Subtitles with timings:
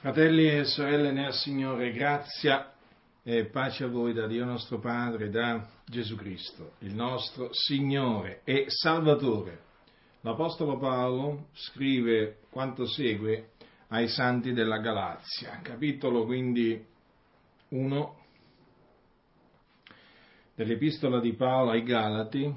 [0.00, 2.72] Fratelli e sorelle nel Signore, grazia
[3.22, 8.64] e pace a voi da Dio nostro Padre, da Gesù Cristo, il nostro Signore e
[8.68, 9.60] Salvatore.
[10.22, 13.50] L'Apostolo Paolo scrive quanto segue
[13.88, 16.82] ai santi della Galazia, capitolo quindi
[17.68, 18.18] 1
[20.54, 22.50] dell'Epistola di Paolo ai Galati,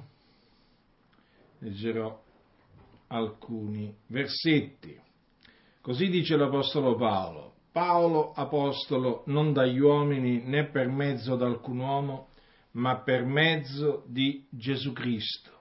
[1.60, 2.24] leggerò
[3.08, 5.03] alcuni versetti.
[5.84, 7.56] Così dice l'Apostolo Paolo.
[7.74, 12.30] Paolo, apostolo, non dagli uomini né per mezzo d'alcun uomo,
[12.72, 15.52] ma per mezzo di Gesù Cristo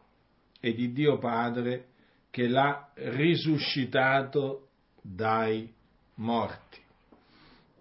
[0.60, 1.86] e di Dio Padre
[2.30, 4.69] che l'ha risuscitato
[5.02, 5.69] dai
[6.14, 6.78] morti.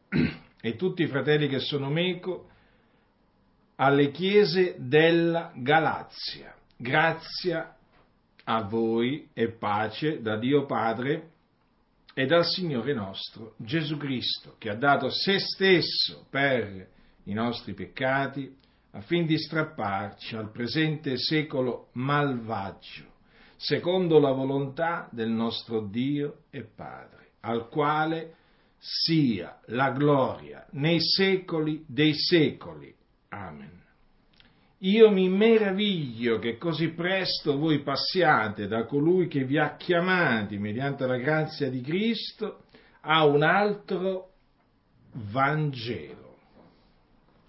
[0.63, 2.49] E tutti i fratelli che sono meco
[3.77, 6.55] alle chiese della Galazia.
[6.77, 7.75] Grazia
[8.44, 11.30] a voi e pace da Dio Padre
[12.22, 16.88] e dal Signore nostro Gesù Cristo, che ha dato se stesso per
[17.23, 18.55] i nostri peccati
[18.91, 23.05] affin di strapparci al presente secolo malvagio,
[23.55, 28.35] secondo la volontà del nostro Dio e Padre, al quale
[28.78, 32.94] sia la gloria nei secoli dei secoli.
[33.30, 33.80] Amen.
[34.83, 41.05] Io mi meraviglio che così presto voi passiate da colui che vi ha chiamati mediante
[41.05, 42.63] la grazia di Cristo
[43.01, 44.29] a un altro
[45.11, 46.38] Vangelo,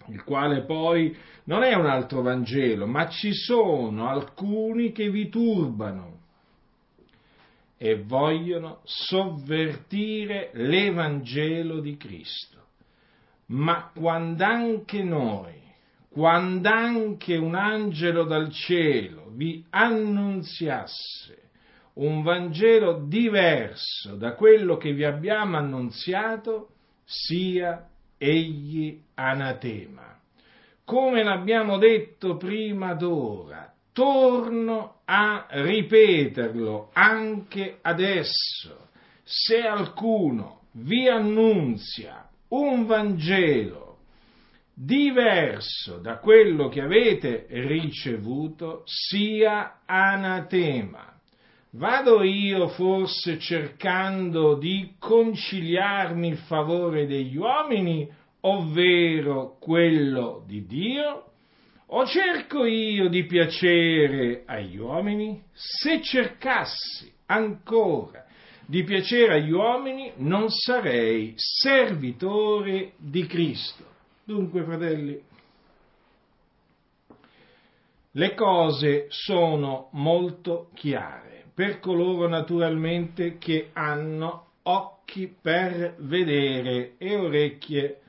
[0.09, 1.15] il quale poi
[1.45, 6.19] non è un altro Vangelo, ma ci sono alcuni che vi turbano
[7.77, 12.61] e vogliono sovvertire l'Evangelo di Cristo.
[13.47, 15.62] Ma quando anche noi
[16.13, 21.41] quando anche un angelo dal cielo vi annunziasse
[21.93, 26.69] un Vangelo diverso da quello che vi abbiamo annunziato,
[27.03, 27.87] sia
[28.17, 30.19] egli anatema.
[30.85, 38.89] Come l'abbiamo detto prima d'ora, torno a ripeterlo anche adesso.
[39.23, 43.92] Se alcuno vi annunzia un Vangelo
[44.73, 51.11] diverso da quello che avete ricevuto sia anatema.
[51.71, 58.07] Vado io forse cercando di conciliarmi il favore degli uomini,
[58.41, 61.25] ovvero quello di Dio?
[61.87, 65.43] O cerco io di piacere agli uomini?
[65.51, 68.25] Se cercassi ancora
[68.65, 73.92] di piacere agli uomini, non sarei servitore di Cristo.
[74.25, 75.21] Dunque, fratelli,
[78.11, 87.99] le cose sono molto chiare per coloro naturalmente che hanno occhi per vedere e orecchie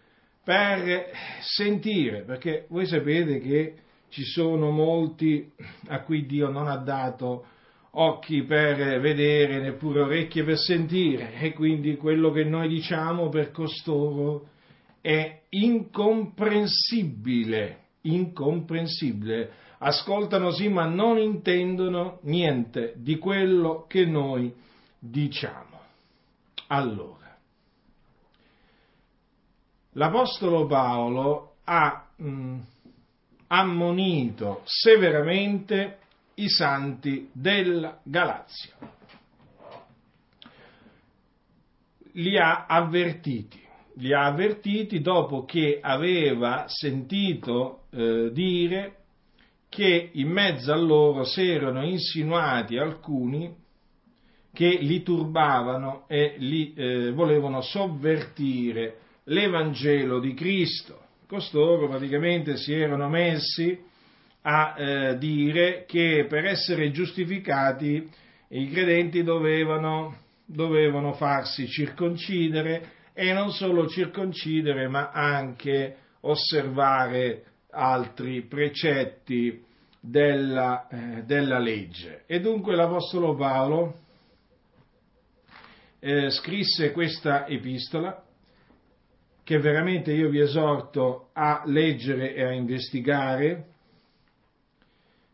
[0.45, 1.11] per
[1.41, 3.75] sentire, perché voi sapete che
[4.11, 5.51] ci sono molti
[5.89, 7.47] a cui Dio non ha dato
[7.91, 14.53] occhi per vedere, neppure orecchie per sentire, e quindi quello che noi diciamo per costoro
[15.05, 19.53] è incomprensibile, incomprensibile.
[19.77, 24.51] Ascoltano sì, ma non intendono niente di quello che noi
[24.99, 25.79] diciamo.
[26.69, 27.37] Allora,
[29.91, 32.59] l'Apostolo Paolo ha mh, mm,
[33.49, 35.99] ammonito severamente
[36.37, 38.73] i santi della Galazia.
[42.13, 43.64] Li ha avvertiti
[43.97, 48.97] li ha avvertiti dopo che aveva sentito eh, dire
[49.69, 53.53] che in mezzo a loro si erano insinuati alcuni
[54.53, 61.01] che li turbavano e li eh, volevano sovvertire l'Evangelo di Cristo.
[61.27, 63.77] Costoro praticamente si erano messi
[64.43, 68.09] a eh, dire che per essere giustificati
[68.49, 79.65] i credenti dovevano, dovevano farsi circoncidere e non solo circoncidere, ma anche osservare altri precetti
[80.01, 82.25] della, eh, della legge.
[82.27, 84.01] E dunque l'Apostolo Paolo
[86.01, 88.23] eh, scrisse questa epistola
[89.45, 93.69] che veramente io vi esorto a leggere e a investigare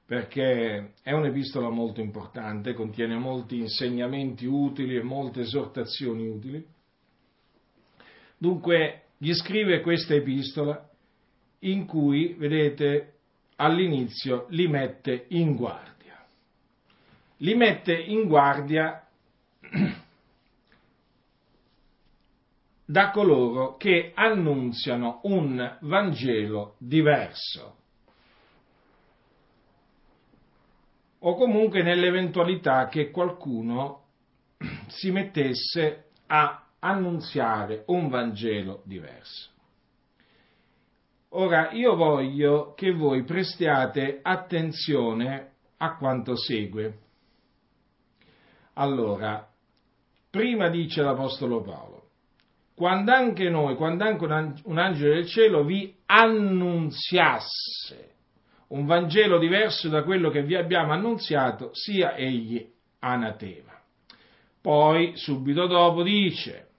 [0.05, 6.67] perché è un'epistola molto importante, contiene molti insegnamenti utili e molte esortazioni utili
[8.41, 10.89] Dunque gli scrive questa epistola
[11.59, 13.17] in cui, vedete,
[13.57, 16.25] all'inizio li mette in guardia.
[17.37, 19.07] Li mette in guardia
[22.83, 27.77] da coloro che annunziano un Vangelo diverso.
[31.19, 34.07] O comunque nell'eventualità che qualcuno
[34.87, 39.51] si mettesse a annunziare un Vangelo diverso.
[41.31, 46.99] Ora io voglio che voi prestiate attenzione a quanto segue.
[48.75, 49.49] Allora,
[50.29, 52.09] prima dice l'Apostolo Paolo,
[52.75, 54.25] quando anche noi, quando anche
[54.65, 58.09] un angelo del cielo vi annunziasse
[58.69, 62.65] un Vangelo diverso da quello che vi abbiamo annunziato, sia egli
[63.01, 63.79] anatema.
[64.61, 66.70] Poi, subito dopo, dice,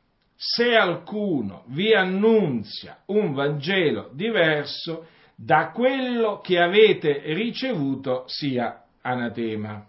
[0.43, 5.05] se alcuno vi annunzia un Vangelo diverso
[5.35, 9.85] da quello che avete ricevuto sia anatema.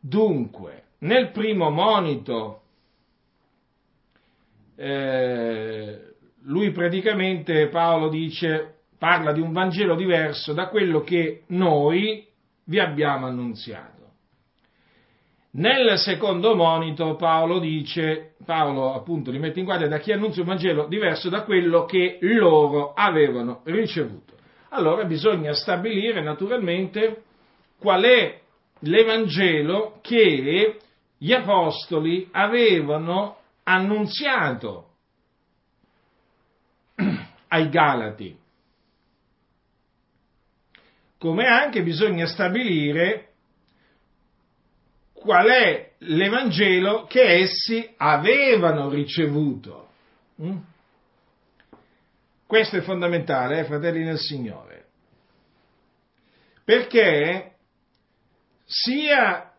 [0.00, 2.62] Dunque, nel primo monito,
[4.74, 12.26] eh, lui praticamente, Paolo dice, parla di un Vangelo diverso da quello che noi
[12.64, 13.99] vi abbiamo annunziato.
[15.52, 20.46] Nel secondo monito Paolo dice, Paolo appunto li mette in guardia da chi annuncia un
[20.46, 24.34] Vangelo diverso da quello che loro avevano ricevuto.
[24.68, 27.24] Allora bisogna stabilire naturalmente
[27.78, 28.40] qual è
[28.80, 30.78] l'Evangelo che
[31.18, 34.90] gli apostoli avevano annunziato
[37.48, 38.38] ai Galati.
[41.18, 43.29] Come anche bisogna stabilire
[45.20, 49.88] qual è l'Evangelo che essi avevano ricevuto.
[50.42, 50.56] Mm?
[52.46, 54.86] Questo è fondamentale, eh, fratelli nel Signore,
[56.64, 57.56] perché
[58.64, 59.52] sia,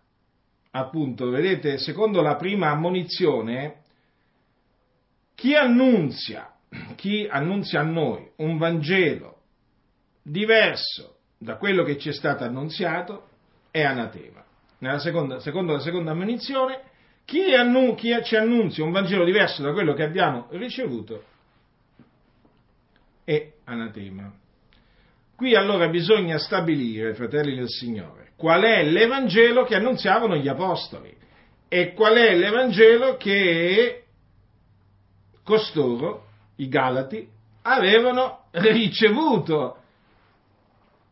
[0.71, 3.83] appunto, vedete, secondo la prima ammonizione,
[5.35, 6.53] chi annunzia,
[6.95, 9.41] chi annunzia a noi un Vangelo
[10.23, 13.29] diverso da quello che ci è stato annunziato
[13.69, 14.43] è anatema
[14.81, 16.81] nella seconda, secondo la seconda ammonizione,
[17.25, 21.23] chi, annu, chi ci annunzia un Vangelo diverso da quello che abbiamo ricevuto
[23.23, 24.31] è anatema.
[25.35, 31.15] Qui allora bisogna stabilire, fratelli del Signore, qual è l'Evangelo che annunziavano gli Apostoli
[31.67, 34.03] e qual è l'Evangelo che
[35.43, 36.25] costoro,
[36.57, 37.27] i Galati,
[37.63, 39.77] avevano ricevuto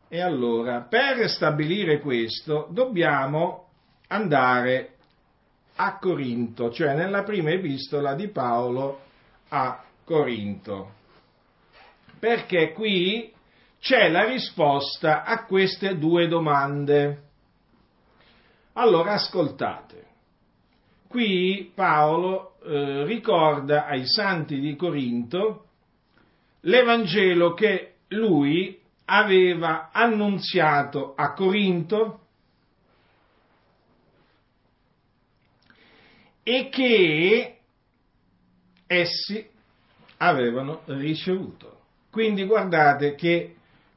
[0.09, 3.67] e allora, per stabilire questo, dobbiamo
[4.07, 4.95] andare
[5.75, 9.01] a Corinto, cioè nella prima epistola di Paolo
[9.49, 10.93] a Corinto.
[12.19, 13.31] Perché qui
[13.79, 17.21] c'è la risposta a queste due domande.
[18.73, 20.07] Allora ascoltate.
[21.07, 25.65] Qui Paolo eh, ricorda ai santi di Corinto
[26.61, 28.78] l'Evangelo che lui
[29.09, 32.19] aveva annunziato a Corinto
[36.43, 37.57] e che
[38.85, 39.47] essi
[40.17, 41.77] avevano ricevuto.
[42.11, 43.55] Quindi guardate che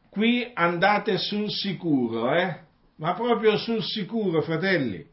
[0.08, 2.60] qui andate sul sicuro, eh?
[2.96, 5.06] ma proprio sul sicuro, fratelli.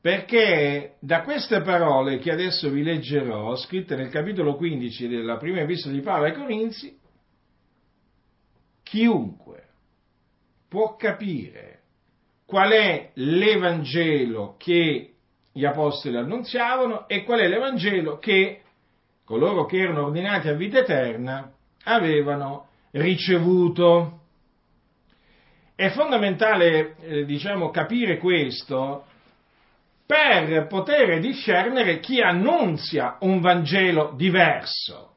[0.00, 5.94] Perché da queste parole che adesso vi leggerò, scritte nel capitolo 15 della prima epistola
[5.94, 6.96] di Paolo ai Corinzi,
[8.86, 9.64] chiunque
[10.68, 11.80] può capire
[12.46, 15.14] qual è l'Evangelo che
[15.50, 18.62] gli apostoli annunziavano e qual è l'Evangelo che
[19.24, 21.52] coloro che erano ordinati a vita eterna
[21.82, 24.20] avevano ricevuto.
[25.74, 29.06] È fondamentale, eh, diciamo, capire questo
[30.06, 35.14] per poter discernere chi annunzia un Vangelo diverso.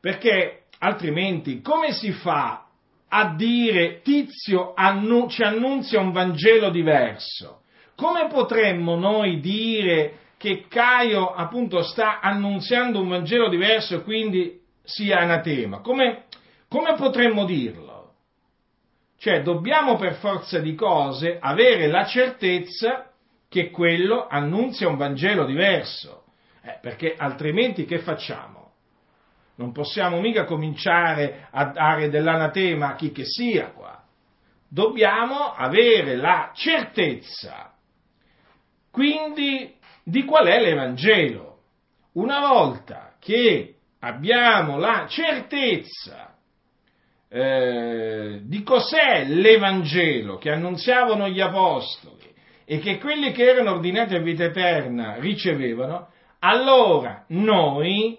[0.00, 2.63] Perché altrimenti come si fa
[3.16, 7.60] a dire Tizio annu- ci annunzia un Vangelo diverso.
[7.94, 15.20] Come potremmo noi dire che Caio appunto sta annunziando un Vangelo diverso e quindi sia
[15.20, 15.78] anatema?
[15.78, 16.24] Come,
[16.68, 18.14] come potremmo dirlo?
[19.16, 23.12] Cioè dobbiamo per forza di cose avere la certezza
[23.48, 26.24] che quello annunzia un Vangelo diverso,
[26.64, 28.53] eh, perché altrimenti che facciamo?
[29.56, 34.02] Non possiamo mica cominciare a dare dell'anatema a chi che sia qua.
[34.68, 37.72] Dobbiamo avere la certezza,
[38.90, 41.58] quindi, di qual è l'Evangelo.
[42.14, 46.34] Una volta che abbiamo la certezza
[47.28, 52.32] eh, di cos'è l'Evangelo che annunziavano gli Apostoli
[52.64, 56.08] e che quelli che erano ordinati a vita eterna ricevevano,
[56.38, 58.18] allora noi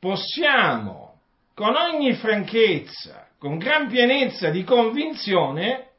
[0.00, 1.20] possiamo
[1.54, 5.90] con ogni franchezza, con gran pienezza di convinzione,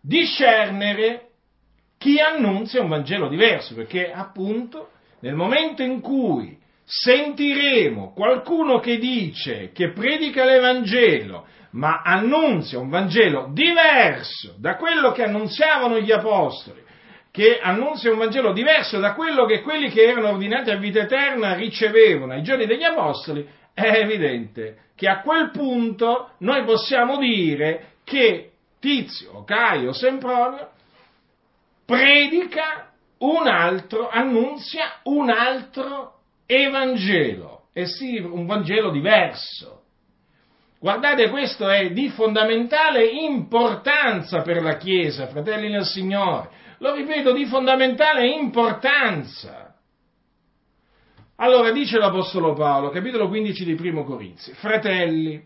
[0.00, 1.28] discernere
[1.96, 9.70] chi annunzia un Vangelo diverso, perché appunto nel momento in cui sentiremo qualcuno che dice,
[9.72, 16.84] che predica l'Evangelo, ma annunzia un Vangelo diverso da quello che annunziavano gli Apostoli,
[17.36, 21.52] che annunzia un Vangelo diverso da quello che quelli che erano ordinati a vita eterna
[21.52, 28.52] ricevevano ai giorni degli Apostoli, è evidente che a quel punto noi possiamo dire che
[28.80, 30.70] Tizio, Caio, Sempronio
[31.84, 36.14] predica un altro, annunzia un altro
[36.46, 39.82] Evangelo, e sì, un Vangelo diverso.
[40.78, 46.64] Guardate, questo è di fondamentale importanza per la Chiesa, fratelli nel Signore.
[46.78, 49.74] Lo ripeto, di fondamentale importanza.
[51.36, 55.42] Allora dice l'Apostolo Paolo, capitolo 15 di Primo Corinzi, fratelli,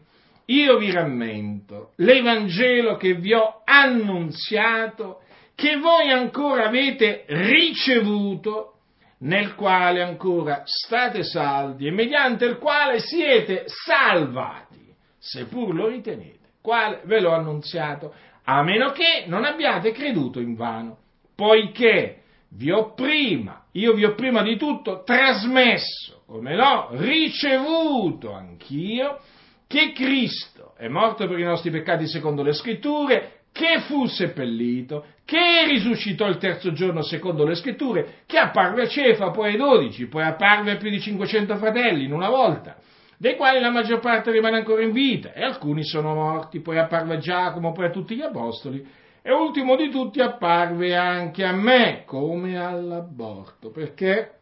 [0.47, 5.21] io vi rammento l'Evangelo che vi ho annunziato,
[5.55, 8.75] che voi ancora avete ricevuto,
[9.19, 17.03] nel quale ancora state saldi e mediante il quale siete salvati, seppur lo ritenete, quale
[17.05, 20.99] ve l'ho annunziato, a meno che non abbiate creduto in vano,
[21.41, 22.17] poiché
[22.51, 29.21] vi ho prima, io vi ho prima di tutto trasmesso, come l'ho ricevuto anch'io,
[29.67, 35.65] che Cristo è morto per i nostri peccati secondo le scritture, che fu seppellito, che
[35.67, 40.25] risuscitò il terzo giorno secondo le scritture, che apparve a Cefa, poi ai dodici, poi
[40.25, 42.77] apparve a più di 500 fratelli in una volta,
[43.17, 47.15] dei quali la maggior parte rimane ancora in vita e alcuni sono morti, poi apparve
[47.15, 48.87] a Giacomo, poi a tutti gli apostoli
[49.23, 54.41] e ultimo di tutti apparve anche a me come all'aborto, perché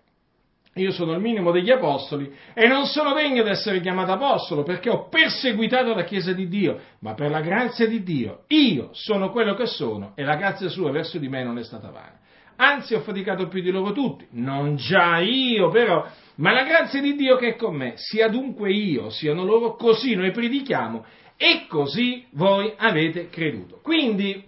[0.75, 4.90] io sono il minimo degli apostoli e non sono degno di essere chiamato apostolo perché
[4.90, 9.54] ho perseguitato la Chiesa di Dio, ma per la grazia di Dio io sono quello
[9.54, 12.16] che sono e la grazia sua verso di me non è stata vana.
[12.61, 16.04] Anzi ho faticato più di loro tutti, non già io però,
[16.37, 20.14] ma la grazia di Dio che è con me, sia dunque io, siano loro, così
[20.14, 21.04] noi predichiamo
[21.37, 23.78] e così voi avete creduto.
[23.80, 24.44] Quindi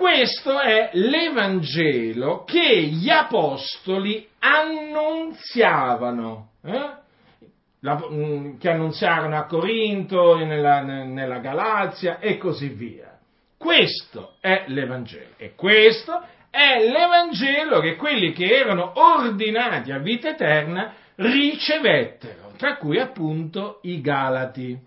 [0.00, 6.90] questo è l'Evangelo che gli apostoli annunziavano, eh?
[7.80, 13.18] La, mm, che annunziarono a Corinto, nella, nella Galazia e così via.
[13.58, 20.94] Questo è l'Evangelo e questo è l'Evangelo che quelli che erano ordinati a vita eterna
[21.16, 24.78] ricevettero, tra cui appunto i Galati.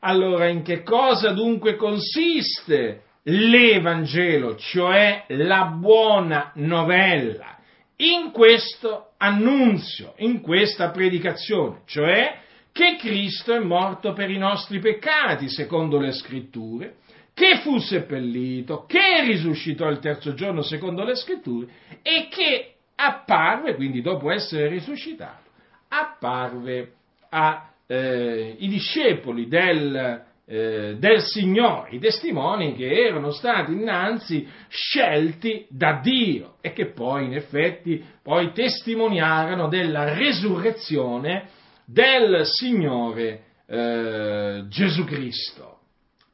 [0.00, 7.58] Allora, in che cosa dunque consiste l'Evangelo, cioè la buona novella,
[7.96, 12.40] in questo annunzio, in questa predicazione, cioè
[12.72, 16.96] che Cristo è morto per i nostri peccati, secondo le scritture,
[17.34, 21.66] che fu seppellito, che risuscitò il terzo giorno, secondo le scritture,
[22.02, 25.50] e che apparve, quindi dopo essere risuscitato,
[25.88, 26.92] apparve
[27.30, 36.00] ai eh, discepoli del eh, del Signore, i testimoni che erano stati innanzi scelti da
[36.02, 41.48] Dio e che poi in effetti poi testimoniarono della resurrezione
[41.84, 45.78] del Signore eh, Gesù Cristo.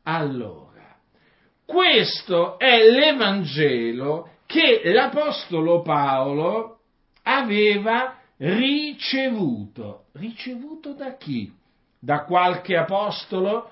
[0.05, 0.97] Allora,
[1.67, 6.79] questo è l'Evangelo che l'Apostolo Paolo
[7.25, 10.05] aveva ricevuto.
[10.15, 11.53] Ricevuto da chi?
[12.00, 13.71] Da qualche apostolo?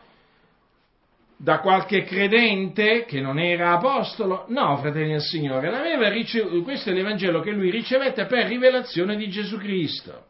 [1.37, 4.47] Da qualche credente che non era apostolo?
[4.49, 5.71] No, fratelli del Signore,
[6.11, 10.26] ricevuto, questo è l'Evangelo che lui ricevette per rivelazione di Gesù Cristo,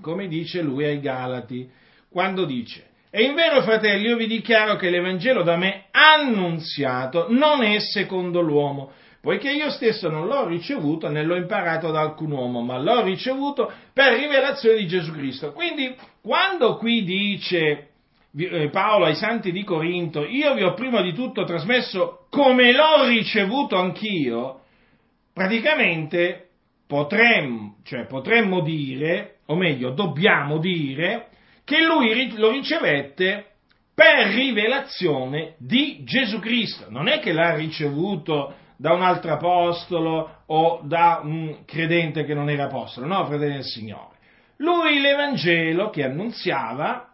[0.00, 1.68] come dice lui ai Galati,
[2.10, 7.62] quando dice, e in vero fratelli io vi dichiaro che l'Evangelo da me annunziato non
[7.62, 8.90] è secondo l'uomo,
[9.20, 13.72] poiché io stesso non l'ho ricevuto né l'ho imparato da alcun uomo, ma l'ho ricevuto
[13.92, 15.52] per rivelazione di Gesù Cristo.
[15.52, 17.90] Quindi, quando qui dice
[18.70, 23.76] Paolo ai santi di Corinto, io vi ho prima di tutto trasmesso come l'ho ricevuto
[23.76, 24.60] anch'io,
[25.32, 26.48] praticamente
[26.86, 31.28] potremmo, cioè potremmo dire, o meglio, dobbiamo dire,
[31.64, 33.46] che lui lo ricevette
[33.94, 36.86] per rivelazione di Gesù Cristo.
[36.90, 42.50] Non è che l'ha ricevuto da un altro apostolo o da un credente che non
[42.50, 44.14] era apostolo, no, fratello del Signore.
[44.58, 47.05] Lui l'Evangelo che annunziava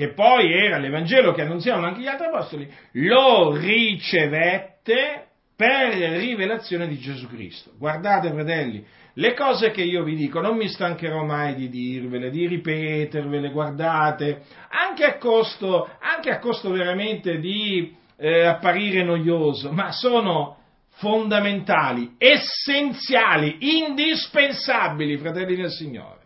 [0.00, 6.98] che poi era l'Evangelo che annunziavano anche gli altri apostoli, lo ricevette per rivelazione di
[6.98, 7.72] Gesù Cristo.
[7.76, 12.46] Guardate, fratelli, le cose che io vi dico non mi stancherò mai di dirvele, di
[12.46, 14.40] ripetervele, guardate,
[14.70, 20.56] anche a costo, anche a costo veramente di eh, apparire noioso, ma sono
[20.92, 26.20] fondamentali, essenziali, indispensabili, fratelli del Signore.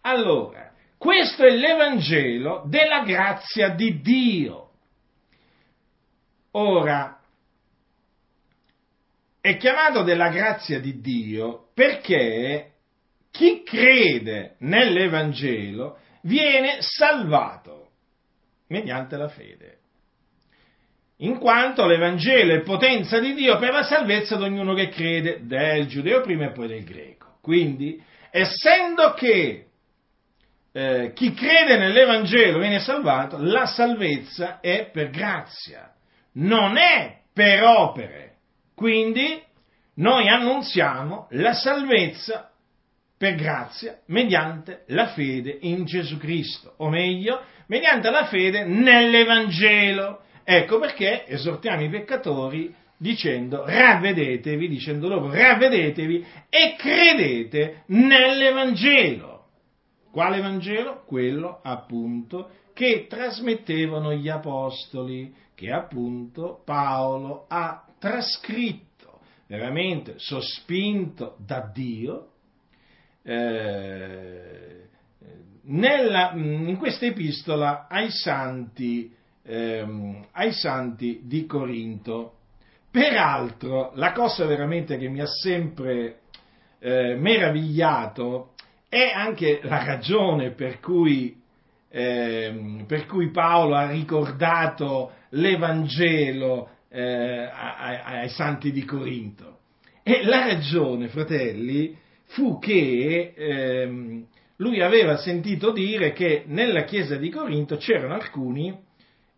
[0.00, 0.72] Allora,
[1.04, 4.70] questo è l'Evangelo della grazia di Dio.
[6.52, 7.20] Ora,
[9.38, 12.70] è chiamato della grazia di Dio perché
[13.30, 17.90] chi crede nell'Evangelo viene salvato
[18.68, 19.78] mediante la fede.
[21.18, 25.86] In quanto l'Evangelo è potenza di Dio per la salvezza di ognuno che crede, del
[25.86, 27.36] giudeo prima e poi del greco.
[27.42, 29.63] Quindi, essendo che
[30.76, 35.92] eh, chi crede nell'Evangelo viene salvato, la salvezza è per grazia,
[36.32, 38.38] non è per opere.
[38.74, 39.40] Quindi
[39.96, 42.50] noi annunziamo la salvezza
[43.16, 50.22] per grazia mediante la fede in Gesù Cristo, o meglio, mediante la fede nell'Evangelo.
[50.42, 59.33] Ecco perché esortiamo i peccatori dicendo ravvedetevi, dicendo loro ravvedetevi e credete nell'Evangelo.
[60.14, 61.02] Quale Vangelo?
[61.06, 69.18] Quello appunto che trasmettevano gli apostoli, che appunto Paolo ha trascritto,
[69.48, 72.28] veramente sospinto da Dio,
[73.24, 74.88] eh,
[75.62, 82.34] nella, in questa epistola ai santi, ehm, ai santi di Corinto.
[82.88, 86.20] Peraltro, la cosa veramente che mi ha sempre
[86.78, 88.53] eh, meravigliato
[88.94, 91.36] è anche la ragione per cui,
[91.90, 99.58] eh, per cui Paolo ha ricordato l'Evangelo eh, ai, ai santi di Corinto.
[100.04, 104.26] E la ragione, fratelli, fu che ehm,
[104.58, 108.78] lui aveva sentito dire che nella chiesa di Corinto c'erano alcuni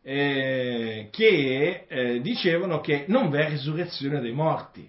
[0.02, 4.86] eh, che eh, dicevano che non v'è risurrezione dei morti.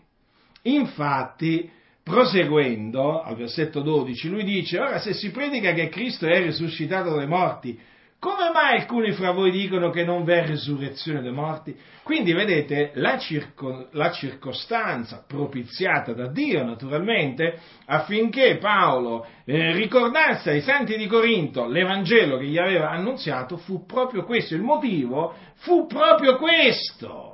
[0.64, 1.72] Infatti,
[2.08, 7.28] proseguendo al versetto 12, lui dice, ora se si predica che Cristo è risuscitato dai
[7.28, 7.78] morti,
[8.20, 11.76] come mai alcuni fra voi dicono che non v'è risurrezione dei morti?
[12.02, 20.62] Quindi vedete la, circo, la, circostanza propiziata da Dio naturalmente affinché Paolo eh, ricordasse ai
[20.62, 26.38] santi di Corinto l'Evangelo che gli aveva annunziato fu proprio questo, il motivo fu proprio
[26.38, 27.34] questo.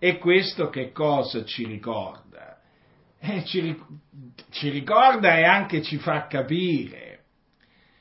[0.00, 2.27] E questo che cosa ci ricorda?
[3.20, 3.76] Eh, ci,
[4.50, 7.08] ci ricorda e anche ci fa capire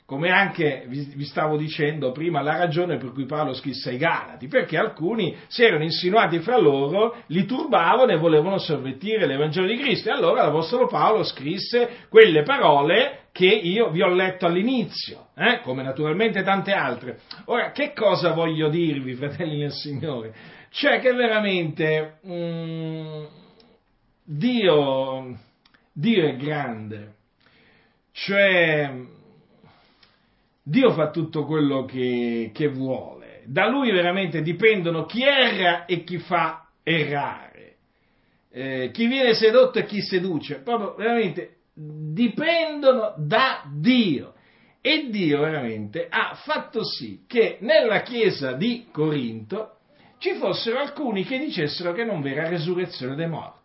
[0.07, 4.47] come anche vi, vi, stavo dicendo prima, la ragione per cui Paolo scrisse ai Galati,
[4.47, 10.07] perché alcuni si erano insinuati fra loro, li turbavano e volevano sovvertire l'Evangelo di Cristo.
[10.07, 15.59] E allora l'Apostolo Paolo scrisse quelle parole che io vi ho letto all'inizio, eh?
[15.61, 17.19] come naturalmente tante altre.
[17.47, 20.33] Ora, che cosa voglio dirvi, fratelli del Signore?
[20.69, 23.23] Cioè che veramente mm,
[24.29, 25.37] Dio,
[25.93, 27.13] Dio è grande,
[28.11, 28.91] cioè
[30.61, 33.43] Dio fa tutto quello che, che vuole.
[33.45, 37.75] Da Lui veramente dipendono chi erra e chi fa errare.
[38.51, 40.55] Eh, chi viene sedotto e chi seduce.
[40.55, 44.33] Proprio veramente dipendono da Dio.
[44.81, 49.77] E Dio veramente ha fatto sì che nella chiesa di Corinto
[50.17, 53.56] ci fossero alcuni che dicessero che non v'era resurrezione dei morti.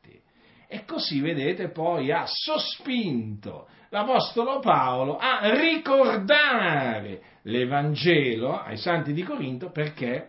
[0.74, 9.70] E così, vedete, poi ha sospinto l'Apostolo Paolo a ricordare l'Evangelo ai santi di Corinto
[9.70, 10.28] perché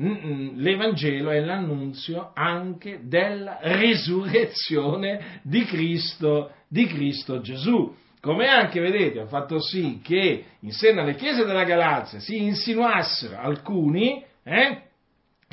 [0.00, 7.92] mm, mm, l'Evangelo è l'annunzio anche della risurrezione di Cristo, di Cristo Gesù.
[8.20, 13.36] Come anche, vedete, ha fatto sì che in seno alle chiese della Galazia si insinuassero
[13.36, 14.82] alcuni eh,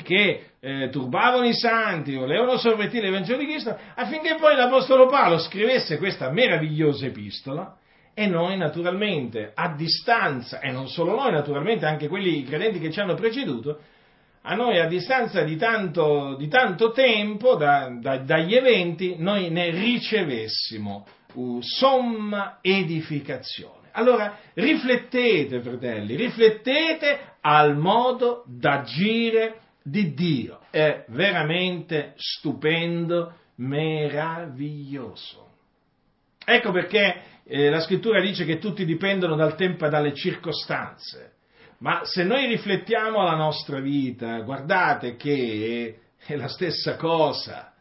[0.04, 5.96] che eh, turbavano i santi, volevano sovvertire l'Evangelo di Cristo, affinché poi l'Apostolo Paolo scrivesse
[5.96, 7.76] questa meravigliosa epistola
[8.12, 13.00] e noi naturalmente a distanza, e non solo noi naturalmente, anche quelli credenti che ci
[13.00, 13.80] hanno preceduto,
[14.42, 19.70] a noi a distanza di tanto, di tanto tempo da, da, dagli eventi, noi ne
[19.70, 23.88] ricevessimo uh, somma edificazione.
[23.92, 35.48] Allora riflettete, fratelli, riflettete al modo d'agire di Dio è veramente stupendo, meraviglioso.
[36.44, 41.32] Ecco perché eh, la scrittura dice che tutti dipendono dal tempo e dalle circostanze.
[41.78, 47.72] Ma se noi riflettiamo la nostra vita, guardate che è la stessa cosa.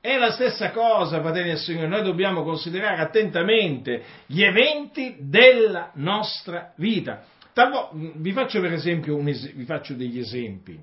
[0.00, 6.72] È la stessa cosa, fratelli del Signore, noi dobbiamo considerare attentamente gli eventi della nostra
[6.76, 7.24] vita.
[7.52, 10.78] Talvo, vi faccio per esempio es- vi faccio degli esempi.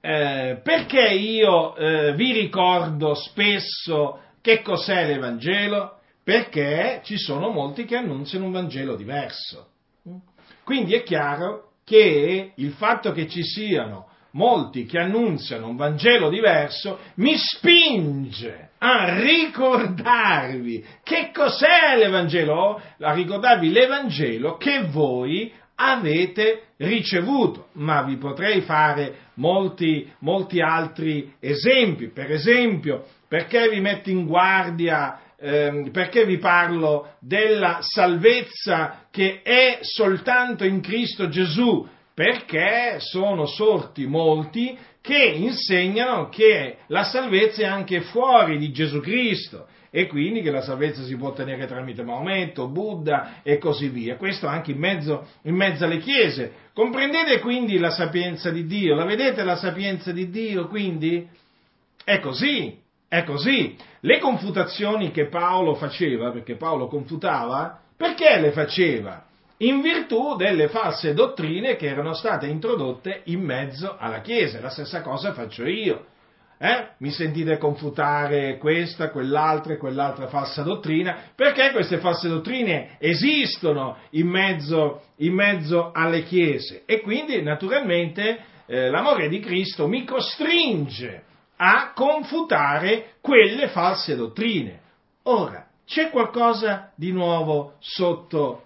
[0.00, 5.98] Eh, perché io eh, vi ricordo spesso che cos'è l'Evangelo?
[6.24, 9.68] Perché ci sono molti che annunziano un Vangelo diverso.
[10.64, 16.98] Quindi è chiaro che il fatto che ci siano molti che annunziano un Vangelo diverso
[17.16, 28.02] mi spinge a ricordarvi che cos'è l'Evangelo, a ricordarvi l'Evangelo che voi avete ricevuto, ma
[28.02, 35.90] vi potrei fare molti, molti altri esempi, per esempio, perché vi metto in guardia ehm,
[35.90, 41.86] perché vi parlo della salvezza che è soltanto in Cristo Gesù?
[42.12, 49.66] Perché sono sorti molti che insegnano che la salvezza è anche fuori di Gesù Cristo
[49.90, 54.16] e quindi che la salvezza si può ottenere tramite Maometto, Buddha e così via.
[54.16, 56.52] Questo anche in mezzo, in mezzo alle chiese.
[56.72, 58.94] Comprendete quindi la sapienza di Dio?
[58.94, 60.68] La vedete la sapienza di Dio?
[60.68, 61.26] Quindi
[62.04, 63.76] è così, è così.
[64.00, 69.24] Le confutazioni che Paolo faceva, perché Paolo confutava, perché le faceva?
[69.62, 74.60] In virtù delle false dottrine che erano state introdotte in mezzo alla Chiesa.
[74.60, 76.06] La stessa cosa faccio io.
[76.58, 76.88] Eh?
[76.98, 84.28] Mi sentite confutare questa, quell'altra e quell'altra falsa dottrina, perché queste false dottrine esistono in
[84.28, 91.22] mezzo, in mezzo alle chiese e quindi naturalmente eh, l'amore di Cristo mi costringe
[91.56, 94.80] a confutare quelle false dottrine.
[95.24, 98.64] Ora, c'è qualcosa di nuovo sotto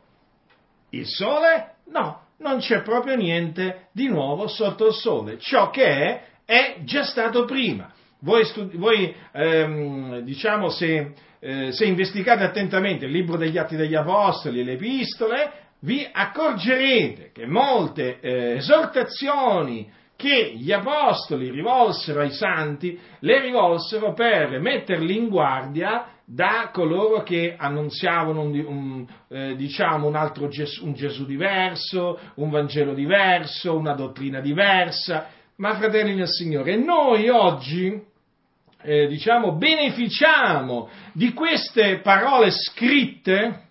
[0.98, 1.74] il sole?
[1.86, 5.38] No, non c'è proprio niente di nuovo sotto il sole.
[5.38, 7.92] Ciò che è è già stato prima.
[8.20, 13.94] Voi, studi- voi ehm, diciamo, se, eh, se investigate attentamente il libro degli Atti degli
[13.94, 22.30] Apostoli e le epistole, vi accorgerete che molte eh, esortazioni che gli apostoli rivolsero ai
[22.30, 30.06] santi, le rivolsero per metterli in guardia da coloro che annunziavano un, un, eh, diciamo
[30.06, 35.28] un altro Gesù, un Gesù diverso, un Vangelo diverso, una dottrina diversa.
[35.56, 38.02] Ma fratelli del Signore, noi oggi,
[38.82, 43.62] eh, diciamo, beneficiamo di queste parole scritte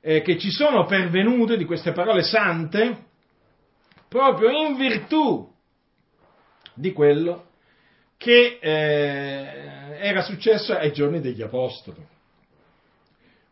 [0.00, 3.12] eh, che ci sono pervenute, di queste parole sante,
[4.14, 5.52] proprio in virtù
[6.72, 7.46] di quello
[8.16, 12.00] che eh, era successo ai giorni degli Apostoli.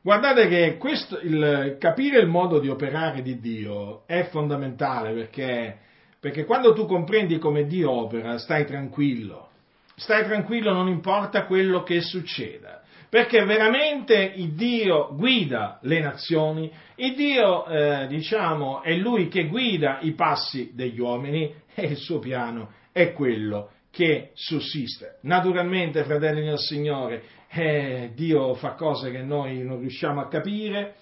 [0.00, 5.78] Guardate che questo, il, capire il modo di operare di Dio è fondamentale perché,
[6.20, 9.48] perché quando tu comprendi come Dio opera stai tranquillo,
[9.96, 12.81] stai tranquillo non importa quello che succeda,
[13.12, 19.98] perché veramente il Dio guida le nazioni, il Dio, eh, diciamo, è Lui che guida
[20.00, 25.18] i passi degli uomini e il suo piano è quello che sussiste.
[25.24, 30.94] Naturalmente, fratelli del Signore, eh, Dio fa cose che noi non riusciamo a capire,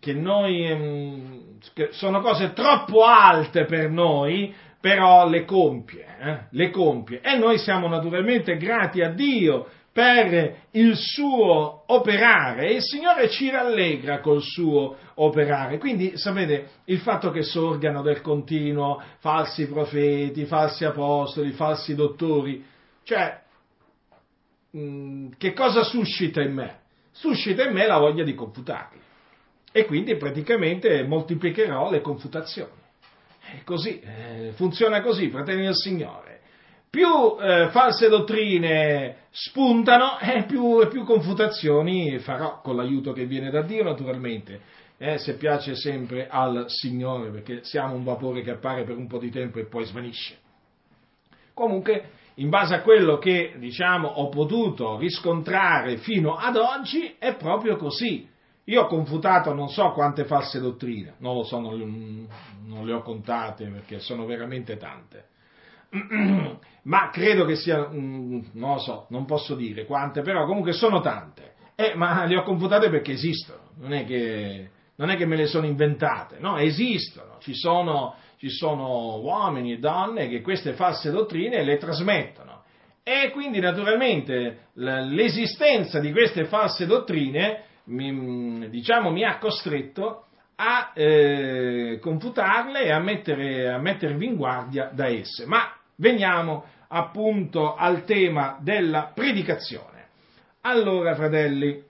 [0.00, 6.70] che, noi, ehm, che sono cose troppo alte per noi, però le compie, eh, le
[6.70, 7.20] compie.
[7.20, 13.50] E noi siamo naturalmente grati a Dio per il suo operare e il Signore ci
[13.50, 15.76] rallegra col suo operare.
[15.78, 22.64] Quindi sapete il fatto che sorgano del continuo falsi profeti, falsi apostoli, falsi dottori,
[23.04, 23.40] cioè
[25.36, 26.80] che cosa suscita in me?
[27.10, 28.98] Suscita in me la voglia di confutarli
[29.70, 32.80] e quindi praticamente moltiplicherò le confutazioni.
[33.40, 36.40] È così, eh, funziona così, fratelli del Signore
[36.92, 43.62] più eh, false dottrine spuntano e più, più, confutazioni farò con l'aiuto che viene da
[43.62, 44.60] Dio naturalmente,
[44.98, 49.16] eh, se piace sempre al Signore, perché siamo un vapore che appare per un po'
[49.16, 50.36] di tempo e poi svanisce.
[51.54, 57.76] Comunque, in base a quello che diciamo ho potuto riscontrare fino ad oggi, è proprio
[57.76, 58.28] così.
[58.64, 62.28] Io ho confutato non so quante false dottrine, non lo so, non,
[62.66, 65.30] non le ho contate perché sono veramente tante
[66.84, 71.52] ma credo che sia, non lo so, non posso dire quante, però comunque sono tante.
[71.74, 75.46] Eh, ma le ho confutate perché esistono, non è che, non è che me le
[75.46, 81.62] sono inventate, no, esistono, ci sono, ci sono uomini e donne che queste false dottrine
[81.62, 82.62] le trasmettono.
[83.04, 91.98] E quindi naturalmente l'esistenza di queste false dottrine mi, diciamo, mi ha costretto a eh,
[92.00, 95.46] confutarle e a, mettere, a mettervi in guardia da esse.
[95.46, 100.06] Ma Veniamo appunto al tema della predicazione.
[100.62, 101.82] Allora, fratelli,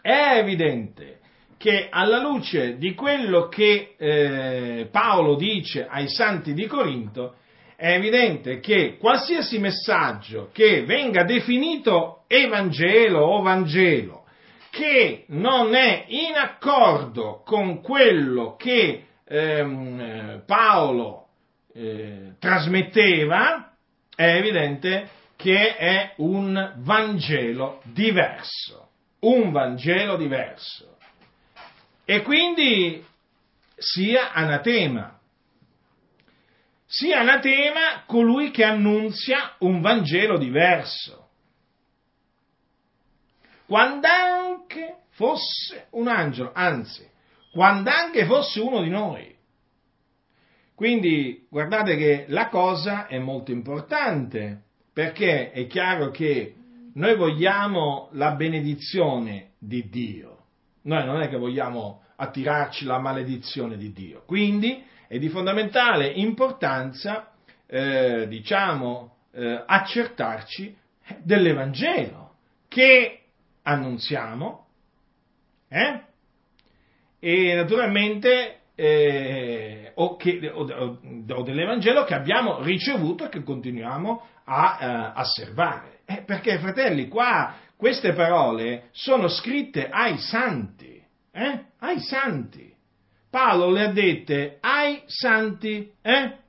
[0.00, 1.18] è evidente
[1.58, 7.36] che alla luce di quello che eh, Paolo dice ai santi di Corinto,
[7.76, 14.24] è evidente che qualsiasi messaggio che venga definito Evangelo o Vangelo,
[14.70, 21.25] che non è in accordo con quello che ehm, Paolo
[21.76, 23.72] eh, trasmetteva,
[24.14, 28.88] è evidente che è un Vangelo diverso,
[29.20, 30.96] un Vangelo diverso.
[32.06, 33.04] E quindi
[33.76, 35.18] sia anatema,
[36.86, 41.28] sia anatema colui che annunzia un Vangelo diverso.
[43.66, 47.06] Quando anche fosse un angelo, anzi,
[47.52, 49.35] quando anche fosse uno di noi.
[50.76, 56.54] Quindi guardate che la cosa è molto importante, perché è chiaro che
[56.92, 60.44] noi vogliamo la benedizione di Dio,
[60.82, 64.22] noi non è che vogliamo attirarci la maledizione di Dio.
[64.26, 67.32] Quindi è di fondamentale importanza,
[67.66, 70.76] eh, diciamo, eh, accertarci
[71.22, 72.34] dell'Evangelo
[72.68, 73.20] che
[73.62, 74.66] annunziamo
[75.68, 76.00] eh?
[77.18, 84.78] e naturalmente eh, o, che, o, o, dell'Evangelo che abbiamo ricevuto e che continuiamo a,
[84.80, 86.00] eh, a servare.
[86.06, 91.64] Eh, perché, fratelli, qua queste parole sono scritte ai santi, eh?
[91.80, 92.74] ai santi.
[93.30, 96.44] Paolo le ha dette ai santi, eh?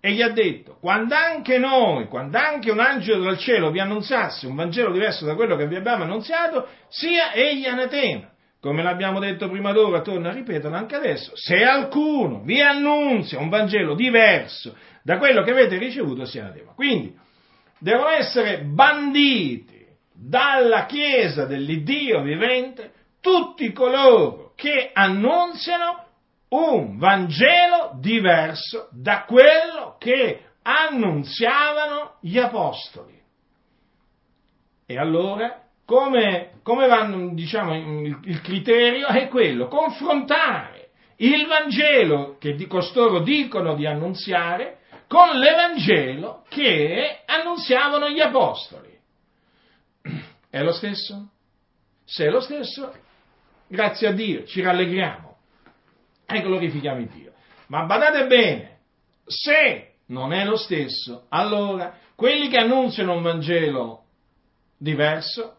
[0.00, 4.46] E gli ha detto, quando anche noi, quando anche un angelo dal cielo vi annunziasse
[4.46, 8.30] un Vangelo diverso da quello che vi abbiamo annunziato, sia egli anatema.
[8.66, 13.48] Come l'abbiamo detto prima d'ora, torno a ripeterlo anche adesso, se alcuno vi annunzia un
[13.48, 16.72] Vangelo diverso da quello che avete ricevuto, sia anatema.
[16.72, 17.16] Quindi,
[17.78, 26.04] devono essere banditi dalla Chiesa dell'Iddio vivente tutti coloro che annunziano
[26.48, 33.16] un Vangelo diverso da quello che annunziavano gli Apostoli.
[34.86, 42.54] E allora, come, come vanno, diciamo, il, il criterio è quello, confrontare il Vangelo che
[42.54, 48.94] di costoro dicono di annunziare con l'Evangelo che annunziavano gli Apostoli.
[50.50, 51.28] È lo stesso?
[52.04, 52.92] Se è lo stesso,
[53.68, 55.36] grazie a Dio, ci rallegriamo
[56.26, 57.32] e glorifichiamo Dio.
[57.68, 58.78] Ma badate bene,
[59.24, 64.02] se non è lo stesso, allora quelli che annunziano un Vangelo
[64.76, 65.55] diverso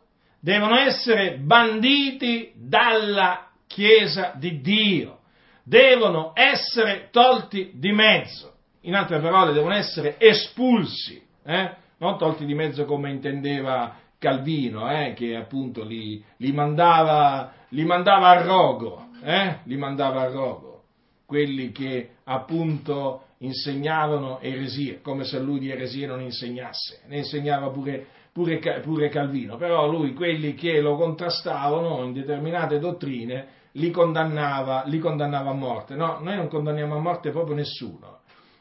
[0.47, 5.17] devono essere banditi dalla Chiesa di Dio,
[5.61, 11.75] devono essere tolti di mezzo, in altre parole devono essere espulsi, eh?
[11.97, 18.29] non tolti di mezzo come intendeva Calvino, eh, che appunto li, li, mandava, li, mandava,
[18.29, 20.83] a rogo, eh, li mandava a rogo,
[21.25, 28.07] quelli che appunto insegnavano eresie, come se lui di eresie non insegnasse, ne insegnava pure,
[28.37, 34.99] pure, pure Calvino, però lui quelli che lo contrastavano in determinate dottrine li condannava, li
[34.99, 35.95] condannava a morte.
[35.95, 38.17] No, noi non condanniamo a morte proprio nessuno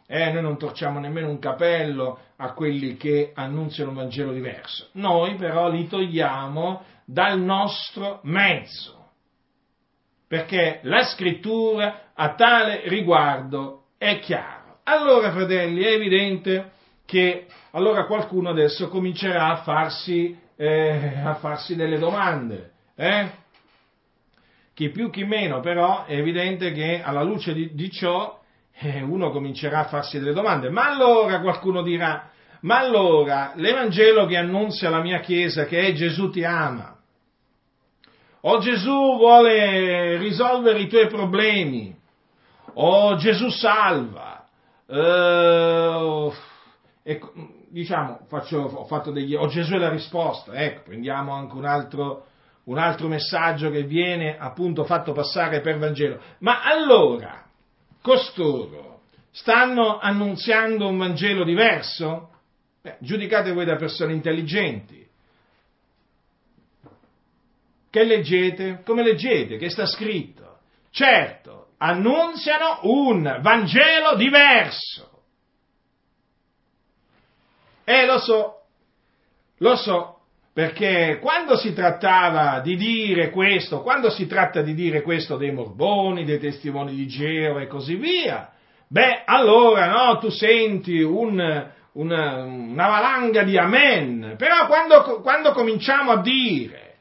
[0.06, 4.88] eh, noi non torciamo nemmeno un capello a quelli che annunziano un Vangelo diverso.
[4.92, 8.94] Noi però li togliamo dal nostro mezzo.
[10.28, 14.78] Perché la scrittura a tale riguardo è chiara.
[14.84, 16.72] Allora, fratelli, è evidente
[17.06, 22.72] che allora qualcuno adesso comincerà a farsi, eh, a farsi delle domande.
[22.96, 23.30] Eh?
[24.74, 28.38] Chi più, chi meno, però è evidente che alla luce di, di ciò
[28.78, 30.68] eh, uno comincerà a farsi delle domande.
[30.68, 36.30] Ma allora qualcuno dirà, ma allora l'Evangelo che annunzia la mia Chiesa che è Gesù
[36.30, 36.94] ti ama,
[38.40, 41.96] o Gesù vuole risolvere i tuoi problemi,
[42.74, 44.46] o Gesù salva,
[44.88, 46.30] eh,
[47.08, 47.20] e,
[47.68, 52.26] diciamo, faccio, ho degli, o Gesù è la risposta, ecco, prendiamo anche un altro,
[52.64, 56.20] un altro messaggio che viene appunto fatto passare per Vangelo.
[56.38, 57.44] Ma allora,
[58.02, 62.30] costoro stanno annunziando un Vangelo diverso?
[62.82, 65.06] Beh, giudicate voi da persone intelligenti.
[67.88, 68.82] Che leggete?
[68.84, 69.58] Come leggete?
[69.58, 70.58] Che sta scritto?
[70.90, 75.15] Certo, annunziano un Vangelo diverso.
[77.88, 78.62] E lo so,
[79.58, 80.18] lo so,
[80.52, 86.24] perché quando si trattava di dire questo, quando si tratta di dire questo dei Morboni,
[86.24, 88.50] dei testimoni di Geo e così via,
[88.88, 91.38] beh, allora no, tu senti un,
[91.92, 96.94] una, una valanga di amen, però quando, quando cominciamo a dire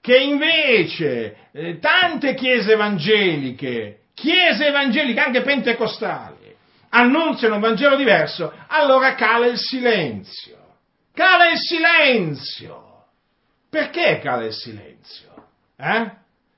[0.00, 6.52] che invece eh, tante chiese evangeliche, chiese evangeliche anche pentecostali,
[6.88, 10.56] annunziano un Vangelo diverso, allora cala il silenzio.
[11.12, 13.04] Cala il silenzio.
[13.68, 15.30] Perché cala il silenzio?
[15.76, 16.10] Eh?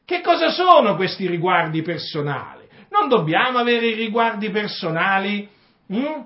[0.04, 2.68] Che cosa sono questi riguardi personali?
[2.90, 5.48] Non dobbiamo avere i riguardi personali?
[5.88, 6.24] Hm?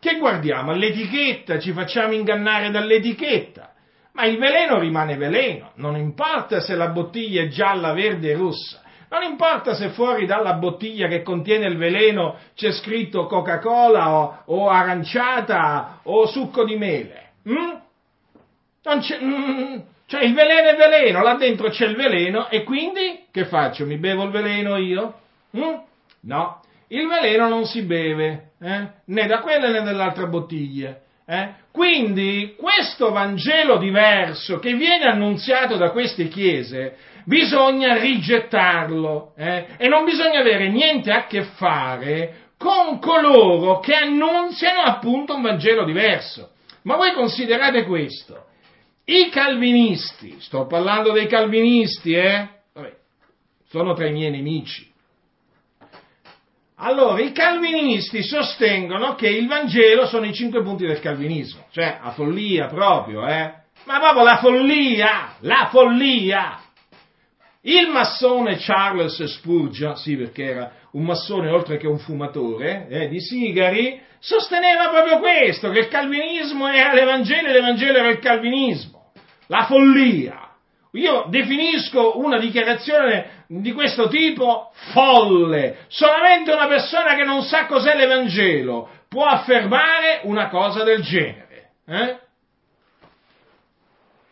[0.00, 0.70] Che guardiamo?
[0.70, 3.72] All'etichetta, ci facciamo ingannare dall'etichetta.
[4.12, 8.82] Ma il veleno rimane veleno, non importa se la bottiglia è gialla, verde rossa.
[9.10, 14.68] Non importa se fuori dalla bottiglia che contiene il veleno c'è scritto Coca-Cola o, o
[14.68, 17.30] aranciata o succo di mele.
[17.48, 17.86] Mm?
[18.90, 23.84] Mm, cioè il veleno è veleno, là dentro c'è il veleno e quindi che faccio?
[23.84, 25.20] Mi bevo il veleno io?
[25.56, 25.74] Mm?
[26.20, 28.88] No, il veleno non si beve, eh?
[29.04, 30.98] né da quella né dall'altra bottiglia.
[31.26, 31.52] Eh?
[31.70, 36.96] Quindi questo Vangelo diverso che viene annunziato da queste chiese
[37.28, 39.66] bisogna rigettarlo eh?
[39.76, 45.84] e non bisogna avere niente a che fare con coloro che annunziano appunto un Vangelo
[45.84, 46.52] diverso.
[46.82, 48.46] Ma voi considerate questo,
[49.04, 52.48] i calvinisti, sto parlando dei calvinisti, eh?
[52.72, 52.92] Vabbè,
[53.68, 54.90] sono tra i miei nemici.
[56.76, 62.12] Allora, i calvinisti sostengono che il Vangelo sono i cinque punti del calvinismo, cioè a
[62.12, 63.52] follia proprio, eh?
[63.84, 66.62] Ma proprio la follia, la follia!
[67.62, 73.20] Il massone Charles Spurgeon, sì perché era un massone oltre che un fumatore eh, di
[73.20, 79.12] sigari, sosteneva proprio questo, che il calvinismo era l'Evangelo e l'Evangelo era il calvinismo.
[79.48, 80.46] La follia.
[80.92, 85.78] Io definisco una dichiarazione di questo tipo folle.
[85.88, 91.70] Solamente una persona che non sa cos'è l'Evangelo può affermare una cosa del genere.
[91.86, 92.18] Eh?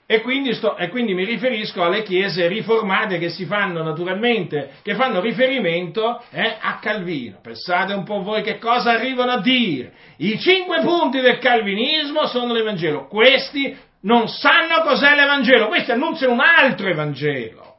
[0.08, 4.94] E quindi, sto, e quindi, mi riferisco alle chiese riformate che si fanno naturalmente, che
[4.94, 7.38] fanno riferimento eh, a Calvino.
[7.42, 9.92] Pensate un po' voi che cosa arrivano a dire.
[10.18, 13.08] I cinque punti del calvinismo sono l'Evangelo.
[13.08, 17.74] Questi non sanno cos'è l'Evangelo, questi annunciano un altro Evangelo.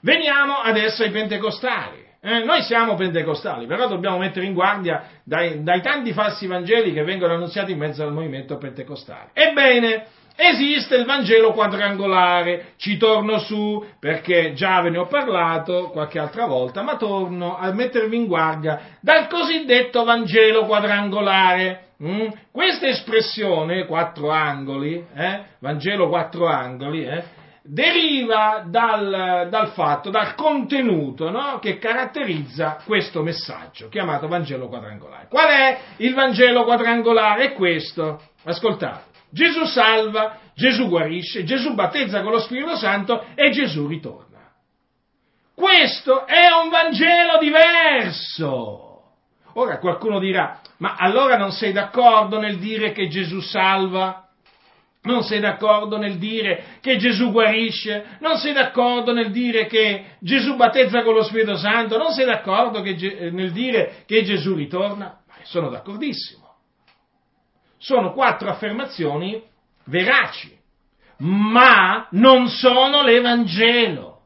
[0.00, 2.06] Veniamo adesso ai pentecostali.
[2.20, 7.04] Eh, noi siamo pentecostali, però dobbiamo mettere in guardia dai, dai tanti falsi Vangeli che
[7.04, 9.30] vengono annunziati in mezzo al movimento pentecostale.
[9.32, 10.06] Ebbene,
[10.40, 16.46] esiste il Vangelo quadrangolare, ci torno su perché già ve ne ho parlato qualche altra
[16.46, 21.86] volta, ma torno a mettervi in guardia dal cosiddetto Vangelo quadrangolare.
[22.00, 22.28] Mm?
[22.52, 25.40] Questa espressione, quattro angoli, eh?
[25.58, 27.24] Vangelo quattro angoli, eh?
[27.62, 31.58] deriva dal, dal, fatto, dal contenuto no?
[31.60, 35.26] che caratterizza questo messaggio chiamato Vangelo quadrangolare.
[35.28, 37.46] Qual è il Vangelo quadrangolare?
[37.46, 39.07] È questo, ascoltate.
[39.30, 44.26] Gesù salva, Gesù guarisce, Gesù battezza con lo Spirito Santo e Gesù ritorna.
[45.54, 48.86] Questo è un Vangelo diverso.
[49.54, 54.24] Ora qualcuno dirà, ma allora non sei d'accordo nel dire che Gesù salva?
[55.02, 58.18] Non sei d'accordo nel dire che Gesù guarisce?
[58.20, 61.98] Non sei d'accordo nel dire che Gesù battezza con lo Spirito Santo?
[61.98, 65.20] Non sei d'accordo che, nel dire che Gesù ritorna?
[65.42, 66.47] Sono d'accordissimo
[67.78, 69.42] sono quattro affermazioni
[69.84, 70.56] veraci,
[71.18, 74.16] ma non sono l'Evangelo.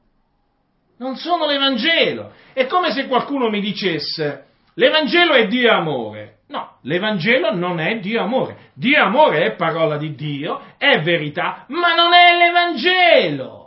[0.98, 2.32] Non sono l'Evangelo.
[2.52, 6.40] È come se qualcuno mi dicesse, l'Evangelo è Dio amore.
[6.48, 8.70] No, l'Evangelo non è Dio amore.
[8.74, 13.60] Dio amore è parola di Dio, è verità, ma non è l'Evangelo.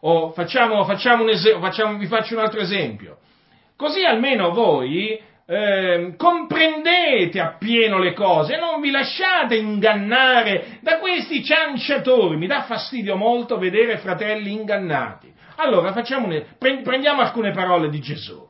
[0.00, 3.18] O facciamo, facciamo un esempio, facciamo, vi faccio un altro esempio.
[3.76, 5.20] Così almeno voi
[5.50, 12.36] eh, comprendete appieno le cose, non vi lasciate ingannare da questi cianciatori.
[12.36, 15.32] Mi dà fastidio molto vedere fratelli ingannati.
[15.56, 18.48] Allora, un, prendiamo alcune parole di Gesù.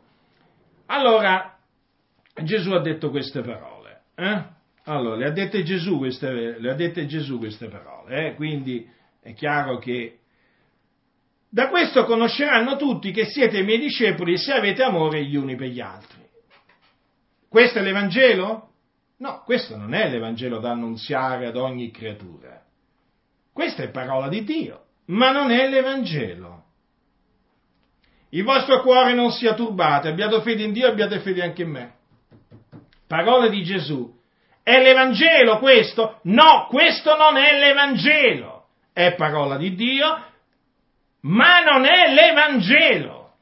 [0.86, 1.56] Allora,
[2.34, 4.02] Gesù ha detto queste parole.
[4.14, 4.42] Eh?
[4.84, 8.26] Allora, le ha dette Gesù queste, dette Gesù queste parole.
[8.26, 8.34] Eh?
[8.34, 8.86] Quindi
[9.22, 10.18] è chiaro che
[11.48, 15.80] da questo conosceranno tutti che siete miei discepoli se avete amore gli uni per gli
[15.80, 16.18] altri.
[17.50, 18.68] Questo è l'Evangelo?
[19.18, 22.62] No, questo non è l'Evangelo da annunziare ad ogni creatura.
[23.52, 26.62] Questa è parola di Dio, ma non è l'Evangelo.
[28.28, 31.94] Il vostro cuore non sia turbato, abbiate fede in Dio, abbiate fede anche in me.
[33.08, 34.08] Parole di Gesù.
[34.62, 36.20] È l'Evangelo questo?
[36.22, 38.66] No, questo non è l'Evangelo.
[38.92, 40.06] È parola di Dio,
[41.22, 43.32] ma non è l'Evangelo.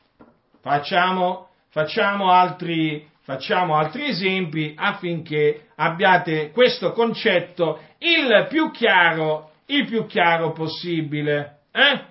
[0.63, 10.07] Facciamo, facciamo altri, facciamo altri esempi affinché abbiate questo concetto il più chiaro, il più
[10.07, 11.59] chiaro possibile.
[11.71, 12.05] Eh?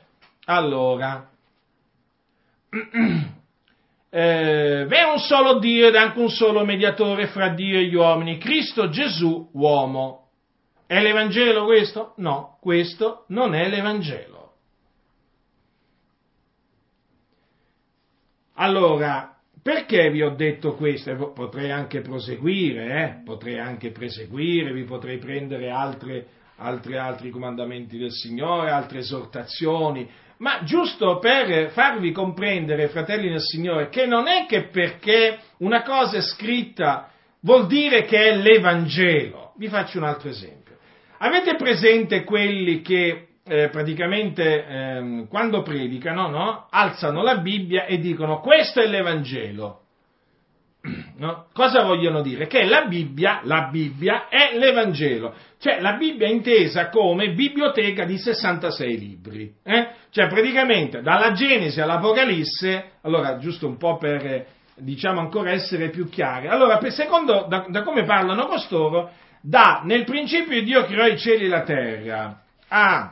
[0.45, 1.28] Allora,
[4.11, 8.38] eh, è un solo Dio ed anche un solo mediatore fra Dio e gli uomini,
[8.38, 10.28] Cristo Gesù, uomo.
[10.86, 12.13] È l'Evangelo questo?
[12.18, 14.51] No, questo non è l'Evangelo.
[18.53, 21.32] Allora, perché vi ho detto questo?
[21.34, 23.24] Potrei anche proseguire, eh?
[23.24, 26.28] potrei anche proseguire, vi potrei prendere altre,
[26.58, 33.89] altre, altri comandamenti del Signore, altre esortazioni, ma giusto per farvi comprendere, fratelli del Signore,
[33.89, 37.10] che non è che perché una cosa è scritta
[37.41, 39.53] vuol dire che è l'Evangelo.
[39.58, 40.76] Vi faccio un altro esempio.
[41.20, 46.68] Avete presente quelli che eh, praticamente eh, quando predicano, no?
[46.70, 49.82] alzano la Bibbia e dicono questo è l'Evangelo.
[51.18, 51.48] No?
[51.52, 52.45] Cosa vogliono dire?
[52.45, 58.20] Che la Bibbia, la Bibbia è l'Evangelo, cioè la Bibbia è intesa come biblioteca di
[58.20, 59.89] 66 libri, eh?
[60.12, 64.45] cioè praticamente dalla Genesi all'Apocalisse, allora giusto un po' per
[64.76, 69.10] diciamo ancora essere più chiari, allora per secondo da, da come parlano costoro,
[69.41, 73.12] da nel principio Dio creò i cieli e la terra a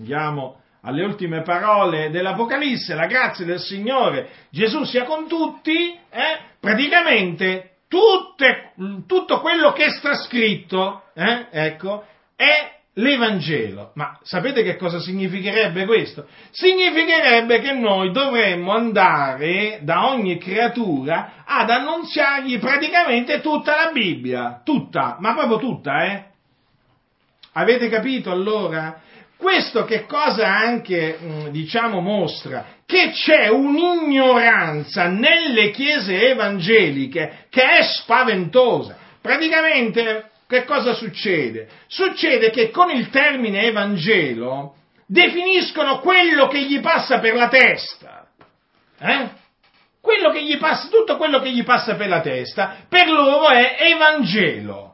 [0.00, 7.72] Andiamo alle ultime parole dell'Apocalisse, la grazia del Signore Gesù sia con tutti, eh, praticamente
[7.86, 8.72] tutte,
[9.06, 13.90] tutto quello che sta scritto, eh, ecco, è l'Evangelo.
[13.96, 16.26] Ma sapete che cosa significherebbe questo?
[16.48, 25.18] Significherebbe che noi dovremmo andare da ogni creatura ad annunziargli praticamente tutta la Bibbia, tutta,
[25.20, 26.24] ma proprio tutta, eh?
[27.52, 29.08] Avete capito allora?
[29.40, 32.66] Questo che cosa anche, mm, diciamo, mostra?
[32.84, 38.98] Che c'è un'ignoranza nelle chiese evangeliche che è spaventosa.
[39.22, 41.68] Praticamente, che cosa succede?
[41.86, 44.74] Succede che con il termine Evangelo
[45.06, 48.26] definiscono quello che gli passa per la testa.
[48.98, 49.28] Eh?
[50.02, 53.76] Quello che gli passa, tutto quello che gli passa per la testa, per loro è
[53.78, 54.89] Evangelo.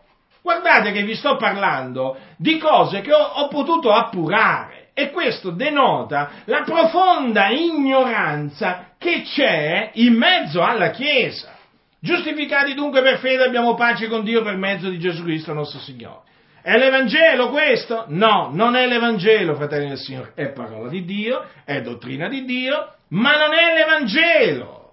[0.47, 6.31] Guardate che vi sto parlando di cose che ho, ho potuto appurare e questo denota
[6.45, 11.53] la profonda ignoranza che c'è in mezzo alla Chiesa.
[11.99, 16.21] Giustificati dunque per fede abbiamo pace con Dio per mezzo di Gesù Cristo nostro Signore.
[16.63, 18.05] È l'Evangelo questo?
[18.07, 22.93] No, non è l'Evangelo, fratelli del Signore, è parola di Dio, è dottrina di Dio,
[23.09, 24.86] ma non è l'Evangelo.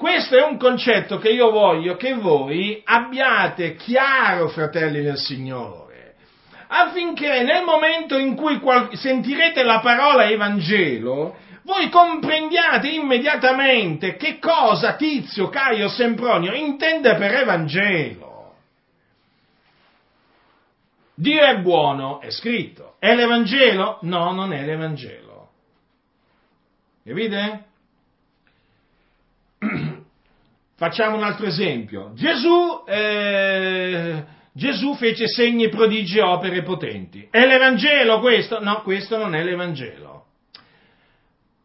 [0.00, 6.14] Questo è un concetto che io voglio che voi abbiate chiaro, fratelli del Signore,
[6.68, 8.58] affinché nel momento in cui
[8.94, 18.54] sentirete la parola Evangelo, voi comprendiate immediatamente che cosa Tizio, Caio, Sempronio intende per Evangelo.
[21.14, 22.94] Dio è buono, è scritto.
[22.98, 23.98] È l'Evangelo?
[24.00, 25.50] No, non è l'Evangelo.
[27.04, 27.64] Capite?
[30.80, 32.12] Facciamo un altro esempio.
[32.14, 34.24] Gesù, eh,
[34.54, 37.28] Gesù fece segni, prodigi opere potenti.
[37.30, 38.62] È l'Evangelo questo?
[38.62, 40.24] No, questo non è l'Evangelo.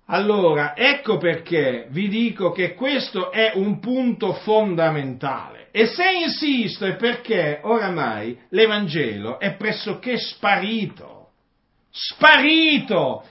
[0.08, 5.70] Allora, ecco perché vi dico che questo è un punto fondamentale.
[5.72, 11.30] E se insisto è perché oramai l'Evangelo è pressoché sparito.
[11.90, 13.24] Sparito!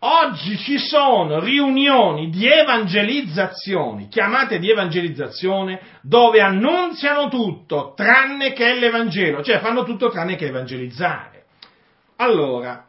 [0.00, 9.42] Oggi ci sono riunioni di evangelizzazioni, chiamate di evangelizzazione, dove annunziano tutto tranne che l'Evangelo,
[9.42, 11.46] cioè fanno tutto tranne che evangelizzare.
[12.16, 12.86] Allora,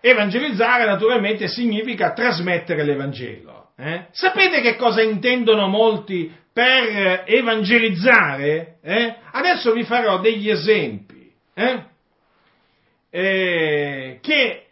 [0.00, 3.70] evangelizzare naturalmente significa trasmettere l'Evangelo.
[3.76, 4.06] Eh?
[4.12, 8.76] Sapete che cosa intendono molti per evangelizzare?
[8.82, 9.16] Eh?
[9.32, 11.84] Adesso vi farò degli esempi eh?
[13.10, 14.63] eh che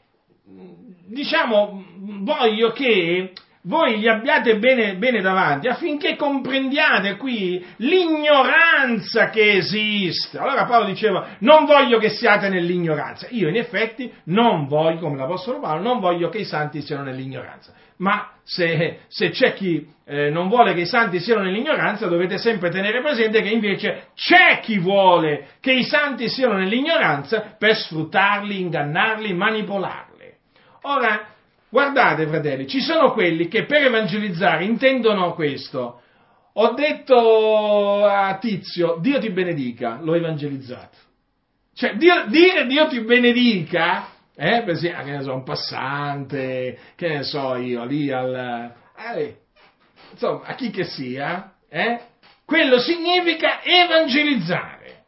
[1.13, 1.85] diciamo,
[2.23, 3.33] voglio che
[3.65, 10.39] voi li abbiate bene, bene, davanti affinché comprendiate qui l'ignoranza che esiste.
[10.39, 13.29] Allora Paolo diceva, non voglio che siate nell'ignoranza.
[13.31, 17.73] Io in effetti non voglio, come l'Apostolo Paolo, non voglio che i santi siano nell'ignoranza.
[17.99, 22.69] Ma se, se c'è chi eh, non vuole che i santi siano nell'ignoranza, dovete sempre
[22.69, 29.33] tenere presente che invece c'è chi vuole che i santi siano nell'ignoranza per sfruttarli, ingannarli,
[29.33, 30.12] manipolarli.
[30.83, 31.29] Ora,
[31.69, 36.01] guardate fratelli, ci sono quelli che per evangelizzare intendono questo.
[36.55, 40.99] Ho detto a Tizio, Dio ti benedica, l'ho evangelizzato.
[41.75, 47.09] Cioè, Dio, dire Dio ti benedica, eh, per esempio, che ne so, un passante, che
[47.09, 48.75] ne so io, lì al...
[49.15, 49.37] Eh,
[50.11, 52.01] insomma, a chi che sia, eh,
[52.45, 55.05] quello significa evangelizzare.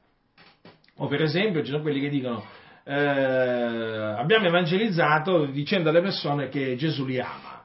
[0.98, 2.44] O per esempio ci sono quelli che dicono
[2.84, 7.62] eh, abbiamo evangelizzato dicendo alle persone che Gesù li ama.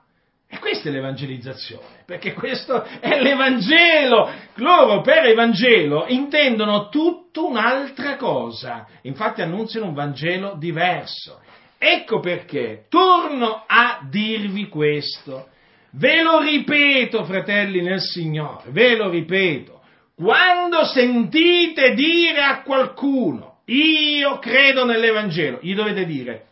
[0.51, 4.31] E questa è l'evangelizzazione, perché questo è l'Evangelo.
[4.55, 11.39] Loro per Evangelo intendono tutta un'altra cosa, infatti annunziano un Vangelo diverso.
[11.77, 15.49] Ecco perché torno a dirvi questo.
[15.91, 19.81] Ve lo ripeto, fratelli nel Signore, ve lo ripeto.
[20.15, 26.45] Quando sentite dire a qualcuno, io credo nell'Evangelo, gli dovete dire,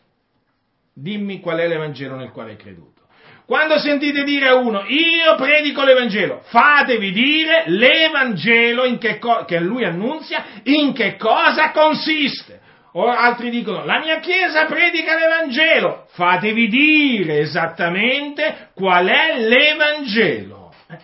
[0.94, 2.96] dimmi qual è l'Evangelo nel quale hai creduto.
[3.44, 9.84] Quando sentite dire a uno, io predico l'Evangelo, fatevi dire l'Evangelo che, co- che lui
[9.84, 12.60] annunzia, in che cosa consiste.
[12.92, 20.72] O altri dicono, la mia Chiesa predica l'Evangelo, fatevi dire esattamente qual è l'Evangelo.
[20.90, 20.98] Eh?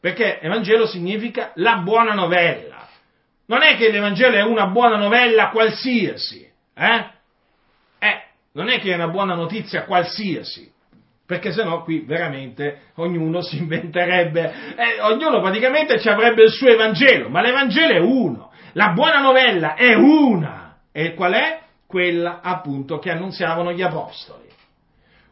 [0.00, 2.73] Perché Evangelo significa la buona novella.
[3.46, 7.06] Non è che l'Evangelo è una buona novella qualsiasi, eh?
[7.98, 8.22] Eh,
[8.52, 10.72] non è che è una buona notizia qualsiasi
[11.26, 17.28] perché sennò qui veramente ognuno si inventerebbe, eh, ognuno praticamente ci avrebbe il suo Evangelo,
[17.28, 21.60] ma l'Evangelo è uno, la buona novella è una, e qual è?
[21.86, 24.42] Quella appunto che annunziavano gli apostoli.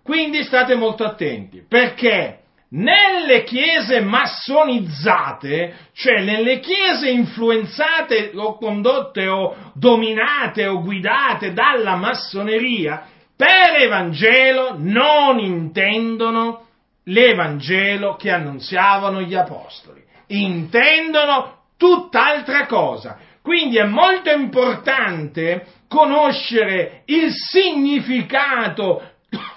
[0.02, 2.41] Quindi state molto attenti, perché
[2.72, 13.06] nelle chiese massonizzate, cioè nelle chiese influenzate o condotte o dominate o guidate dalla massoneria,
[13.36, 16.66] per Evangelo non intendono
[17.04, 23.18] l'Evangelo che annunziavano gli Apostoli, intendono tutt'altra cosa.
[23.42, 29.02] Quindi è molto importante conoscere il significato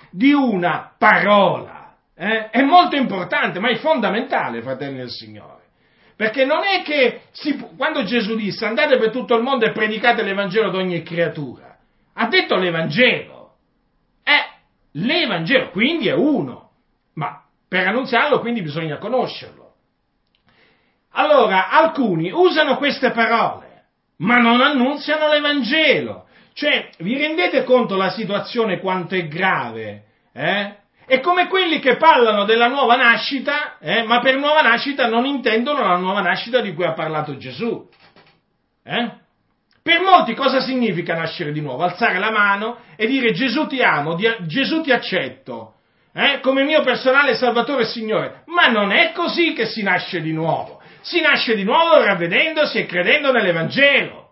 [0.10, 1.75] di una parola.
[2.16, 2.50] Eh?
[2.50, 5.64] È molto importante, ma è fondamentale, fratelli del Signore.
[6.16, 10.24] Perché non è che si, quando Gesù disse andate per tutto il mondo e predicate
[10.24, 11.76] l'Evangelo ad ogni creatura,
[12.14, 13.36] ha detto l'Evangelo
[14.96, 16.72] l'Evangelo, quindi è uno,
[17.16, 19.74] ma per annunziarlo quindi bisogna conoscerlo.
[21.12, 23.86] Allora, alcuni usano queste parole,
[24.18, 26.28] ma non annunziano l'Evangelo.
[26.54, 30.04] Cioè, vi rendete conto la situazione quanto è grave?
[30.34, 30.76] Eh?
[31.08, 35.88] È come quelli che parlano della nuova nascita, eh, ma per nuova nascita non intendono
[35.88, 37.88] la nuova nascita di cui ha parlato Gesù.
[38.84, 39.12] Eh?
[39.84, 41.84] Per molti cosa significa nascere di nuovo?
[41.84, 45.76] Alzare la mano e dire Gesù ti amo, Gesù ti accetto,
[46.12, 46.40] eh?
[46.42, 48.42] come mio personale Salvatore e Signore.
[48.48, 50.82] Ma non è così che si nasce di nuovo.
[51.02, 54.25] Si nasce di nuovo ravvedendosi e credendo nell'Evangelo.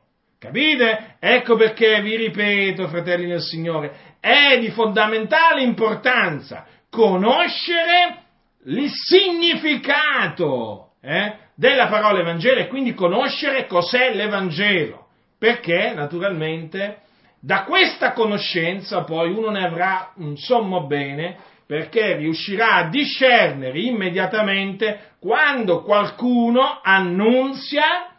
[0.44, 1.16] Capite?
[1.22, 8.24] Ecco perché vi ripeto, fratelli del Signore, è di fondamentale importanza conoscere
[8.66, 15.08] il significato eh, della parola Evangelo e quindi conoscere cos'è l'Evangelo
[15.40, 17.04] perché naturalmente
[17.40, 25.12] da questa conoscenza poi uno ne avrà un sommo bene perché riuscirà a discernere immediatamente
[25.20, 28.14] quando qualcuno annunzia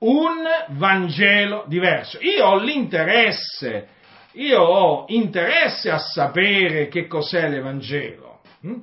[0.00, 2.18] un Vangelo diverso.
[2.20, 3.88] Io ho l'interesse,
[4.32, 8.74] io ho interesse a sapere che cos'è l'Evangelo, hm?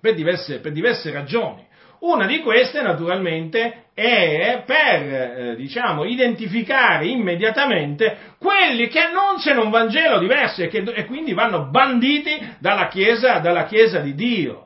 [0.00, 1.64] per, diverse, per diverse ragioni.
[1.98, 10.18] Una di queste naturalmente è per, eh, diciamo, identificare immediatamente quelli che annunciano un Vangelo
[10.18, 14.64] diverso e, che, e quindi vanno banditi dalla chiesa, dalla chiesa di Dio.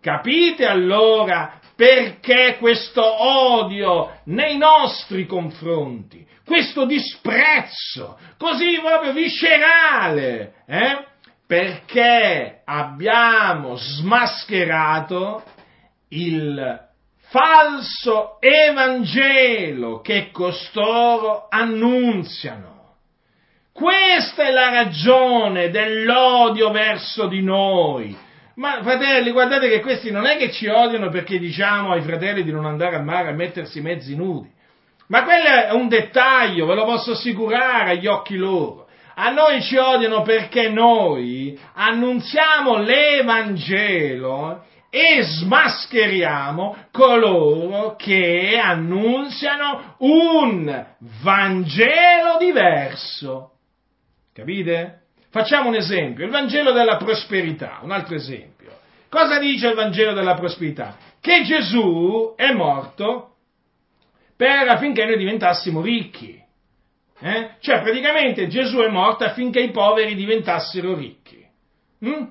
[0.00, 11.06] Capite allora perché questo odio nei nostri confronti, questo disprezzo così proprio viscerale, eh?
[11.46, 15.42] perché abbiamo smascherato
[16.08, 16.80] il
[17.30, 22.96] falso Evangelo che costoro annunziano.
[23.72, 28.28] Questa è la ragione dell'odio verso di noi.
[28.60, 32.52] Ma fratelli, guardate che questi non è che ci odiano perché diciamo ai fratelli di
[32.52, 34.50] non andare al mare a mettersi mezzi nudi.
[35.06, 38.86] Ma quello è un dettaglio, ve lo posso assicurare agli occhi loro.
[39.14, 50.86] A noi ci odiano perché noi annunziamo l'Evangelo e smascheriamo coloro che annunziano un
[51.22, 53.52] Vangelo diverso.
[54.34, 55.04] Capite?
[55.30, 58.49] Facciamo un esempio, il Vangelo della prosperità, un altro esempio.
[59.10, 60.96] Cosa dice il Vangelo della prosperità?
[61.20, 63.34] Che Gesù è morto
[64.36, 66.40] per affinché noi diventassimo ricchi.
[67.18, 67.50] Eh?
[67.60, 71.44] Cioè, praticamente Gesù è morto affinché i poveri diventassero ricchi.
[72.06, 72.24] Mm?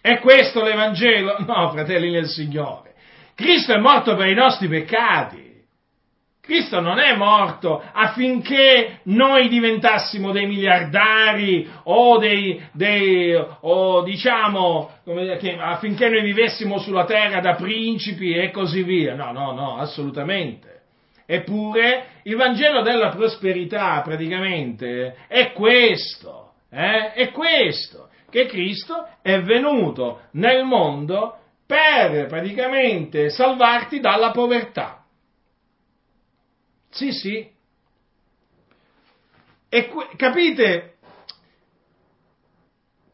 [0.00, 1.36] È questo l'Evangelo?
[1.46, 2.94] No, fratelli del Signore.
[3.34, 5.47] Cristo è morto per i nostri peccati.
[6.48, 15.58] Cristo non è morto affinché noi diventassimo dei miliardari o dei, dei o diciamo, dire,
[15.60, 19.14] affinché noi vivessimo sulla terra da principi e così via.
[19.14, 20.80] No, no, no, assolutamente.
[21.26, 27.12] Eppure il Vangelo della prosperità praticamente è questo, eh?
[27.12, 31.36] è questo, che Cristo è venuto nel mondo
[31.66, 34.97] per praticamente salvarti dalla povertà.
[36.90, 37.56] Sì, sì.
[39.68, 40.96] E capite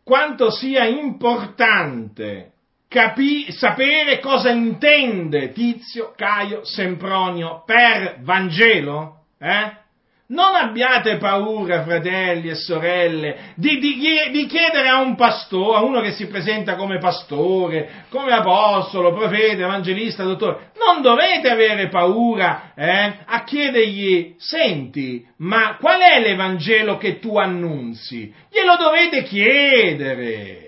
[0.04, 2.52] quanto sia importante
[2.88, 9.24] capi- sapere cosa intende Tizio, Caio, Sempronio per Vangelo?
[9.38, 9.82] Eh?
[10.26, 13.98] Non abbiate paura, fratelli e sorelle, di, di,
[14.32, 19.64] di, chiedere a un pastore, a uno che si presenta come pastore, come apostolo, profeta,
[19.64, 20.70] evangelista, dottore.
[20.78, 28.32] Non dovete avere paura eh, a chiedergli, senti, ma qual è l'Evangelo che tu annunzi?
[28.50, 30.63] Glielo dovete chiedere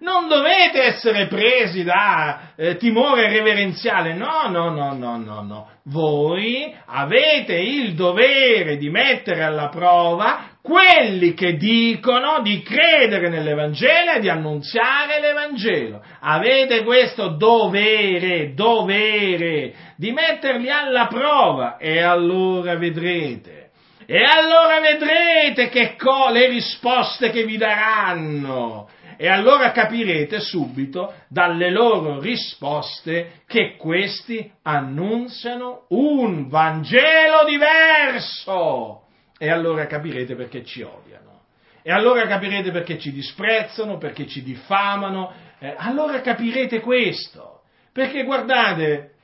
[0.00, 5.68] non dovete essere presi da eh, timore reverenziale, no, no, no, no, no, no.
[5.84, 14.20] Voi avete il dovere di mettere alla prova quelli che dicono di credere nell'Evangelo e
[14.20, 16.02] di annunziare l'Evangelo.
[16.20, 23.70] Avete questo dovere, dovere di metterli alla prova e allora vedrete.
[24.06, 28.88] E allora vedrete che co- le risposte che vi daranno
[29.22, 39.02] e allora capirete subito dalle loro risposte che questi annunziano un Vangelo diverso.
[39.36, 41.42] E allora capirete perché ci odiano.
[41.82, 45.30] E allora capirete perché ci disprezzano, perché ci diffamano.
[45.58, 47.60] Eh, allora capirete questo.
[47.92, 49.16] Perché guardate,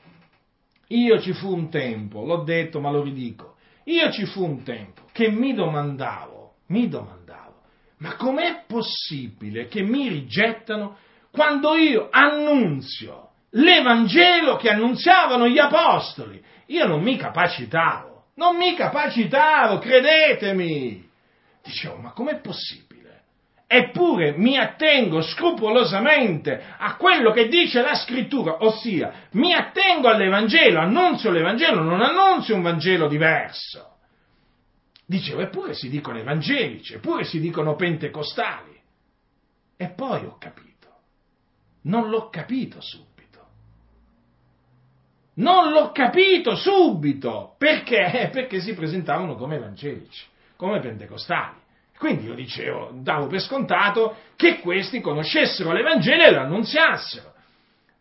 [0.89, 5.05] io ci fu un tempo, l'ho detto ma lo ridico, io ci fu un tempo
[5.13, 7.26] che mi domandavo, mi domandavo,
[7.99, 10.99] ma com'è possibile che mi rigettano
[11.31, 16.43] quando io annunzio l'Evangelo che annunziavano gli apostoli?
[16.67, 21.09] Io non mi capacitavo, non mi capacitavo, credetemi.
[21.63, 22.85] Dicevo, ma com'è possibile?
[23.69, 31.31] Eppure mi attengo scrupolosamente a quello che dice la scrittura, ossia mi attengo all'Evangelo, annunzio
[31.31, 33.96] l'Evangelo, non annunzio un Vangelo diverso.
[35.07, 38.75] Dicevo, eppure si dicono evangelici, eppure si dicono pentecostali.
[39.77, 40.89] E poi ho capito.
[41.83, 43.47] Non l'ho capito subito.
[45.35, 47.55] Non l'ho capito subito.
[47.57, 48.31] Perché?
[48.35, 50.25] Perché si presentavano come evangelici,
[50.57, 51.65] come pentecostali.
[51.99, 57.33] Quindi io dicevo, davo per scontato che questi conoscessero l'Evangelo e lo annunziassero.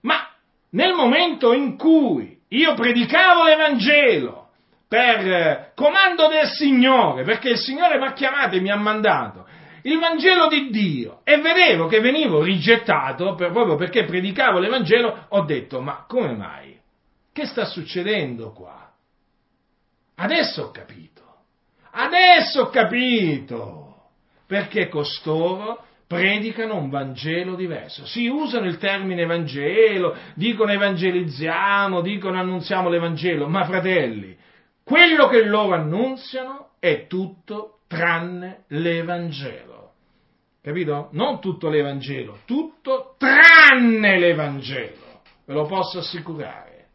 [0.01, 0.27] Ma
[0.71, 4.44] nel momento in cui io predicavo l'Evangelo,
[4.87, 9.45] per eh, comando del Signore, perché il Signore mi ha chiamato e mi ha mandato
[9.85, 15.41] il Vangelo di Dio e vedevo che venivo rigettato per, proprio perché predicavo l'Evangelo, ho
[15.43, 16.77] detto, ma come mai?
[17.31, 18.91] Che sta succedendo qua?
[20.15, 21.21] Adesso ho capito,
[21.91, 23.95] adesso ho capito,
[24.47, 28.05] perché costoro predicano un Vangelo diverso.
[28.05, 34.35] Si usano il termine Vangelo, dicono evangelizziamo, dicono annunziamo l'Evangelo, ma fratelli,
[34.85, 39.93] quello che loro annunziano è tutto tranne l'Evangelo.
[40.61, 41.09] Capito?
[41.13, 45.21] Non tutto l'Evangelo, tutto tranne l'Evangelo.
[45.45, 46.85] Ve lo posso assicurare.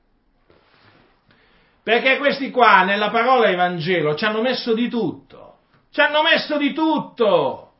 [1.83, 5.57] Perché questi qua nella parola Evangelo ci hanno messo di tutto.
[5.91, 7.73] Ci hanno messo di tutto.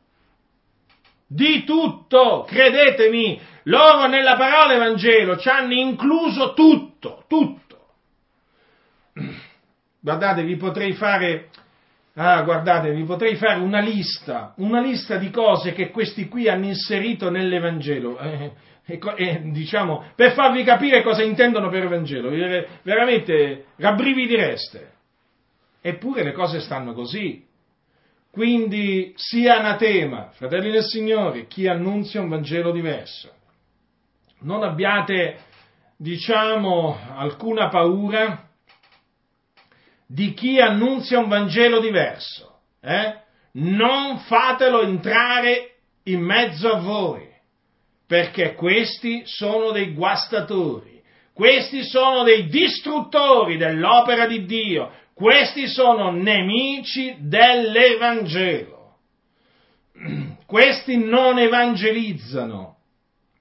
[1.25, 7.60] Di tutto, credetemi, loro nella parola Evangelo ci hanno incluso tutto, tutto.
[10.03, 11.49] Guardate, vi potrei fare,
[12.15, 16.65] ah, guardate, vi potrei fare una lista, una lista di cose che questi qui hanno
[16.65, 18.17] inserito nell'Evangelo.
[18.83, 22.29] Eh, eh, diciamo, per farvi capire cosa intendono per Evangelo,
[22.81, 24.91] veramente rabbrividireste.
[25.79, 27.45] Eppure le cose stanno così.
[28.31, 33.31] Quindi sia anatema, fratelli del Signore, chi annunzia un Vangelo diverso.
[34.39, 35.37] Non abbiate,
[35.95, 38.50] diciamo, alcuna paura
[40.13, 42.59] di chi annunzia un Vangelo diverso.
[42.81, 43.15] Eh?
[43.53, 47.29] Non fatelo entrare in mezzo a voi,
[48.05, 51.01] perché questi sono dei guastatori,
[51.33, 58.79] questi sono dei distruttori dell'opera di Dio, questi sono nemici dell'Evangelo.
[60.51, 62.75] Questi non evangelizzano.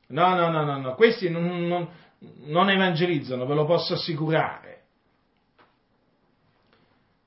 [0.09, 0.95] No, no, no, no, no.
[0.95, 1.89] questi non, non,
[2.45, 4.70] non evangelizzano, ve lo posso assicurare.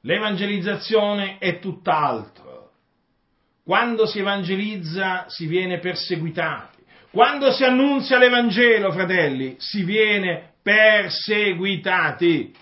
[0.05, 2.71] L'evangelizzazione è tutt'altro.
[3.63, 6.81] Quando si evangelizza si viene perseguitati.
[7.09, 12.53] Quando si annunzia l'Evangelo, fratelli, si viene perseguitati.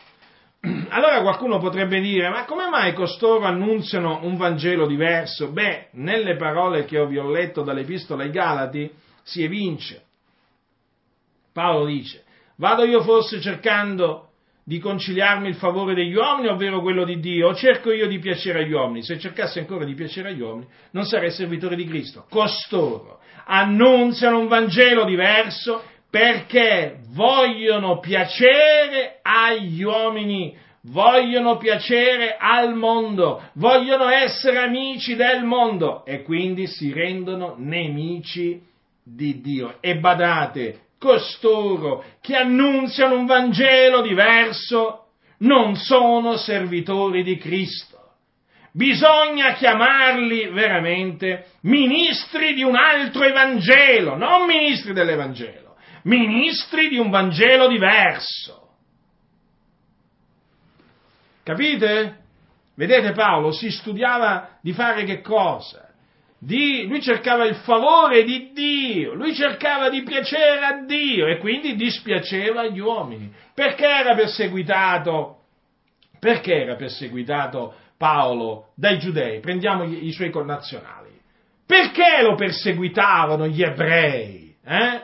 [0.89, 5.51] Allora qualcuno potrebbe dire, ma come mai costoro annunziano un Vangelo diverso?
[5.51, 8.91] Beh, nelle parole che vi ho letto dall'Epistola ai Galati
[9.23, 10.03] si evince.
[11.51, 12.23] Paolo dice,
[12.57, 14.30] vado io forse cercando
[14.63, 18.63] di conciliarmi il favore degli uomini, ovvero quello di Dio, o cerco io di piacere
[18.63, 19.03] agli uomini?
[19.03, 22.25] Se cercassi ancora di piacere agli uomini, non sarei servitore di Cristo.
[22.29, 34.09] Costoro annunziano un Vangelo diverso perché vogliono piacere agli uomini, vogliono piacere al mondo, vogliono
[34.09, 38.61] essere amici del mondo e quindi si rendono nemici
[39.03, 39.75] di Dio.
[39.79, 45.07] E badate, costoro che annunziano un Vangelo diverso
[45.39, 47.97] non sono servitori di Cristo.
[48.71, 57.67] Bisogna chiamarli veramente ministri di un altro Evangelo, non ministri dell'Evangelo, ministri di un Vangelo
[57.67, 58.69] diverso.
[61.43, 62.19] Capite?
[62.75, 65.90] Vedete Paolo si studiava di fare che cosa?
[66.43, 71.75] Di, lui cercava il favore di Dio, lui cercava di piacere a Dio e quindi
[71.75, 73.31] dispiaceva agli uomini.
[73.53, 75.41] Perché era perseguitato?
[76.19, 79.39] Perché era perseguitato Paolo dai giudei?
[79.39, 81.11] Prendiamo i, suoi connazionali.
[81.63, 84.55] Perché lo perseguitavano gli ebrei?
[84.65, 85.01] Eh?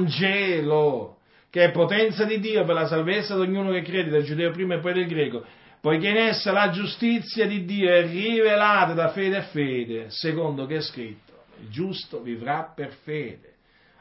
[1.49, 4.75] che è potenza di Dio per la salvezza di ognuno che crede, del giudeo prima
[4.75, 5.43] e poi del greco
[5.85, 10.77] poiché in essa la giustizia di Dio è rivelata da fede a fede, secondo che
[10.77, 13.53] è scritto, il giusto vivrà per fede.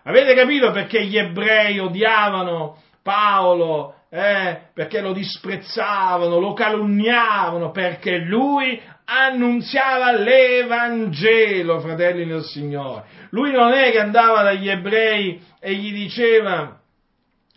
[0.04, 3.96] Avete capito perché gli ebrei odiavano Paolo?
[4.08, 13.04] Eh, perché lo disprezzavano, lo calunniavano, perché lui annunziava l'Evangelo, fratelli del Signore.
[13.28, 16.80] Lui non è che andava dagli ebrei e gli diceva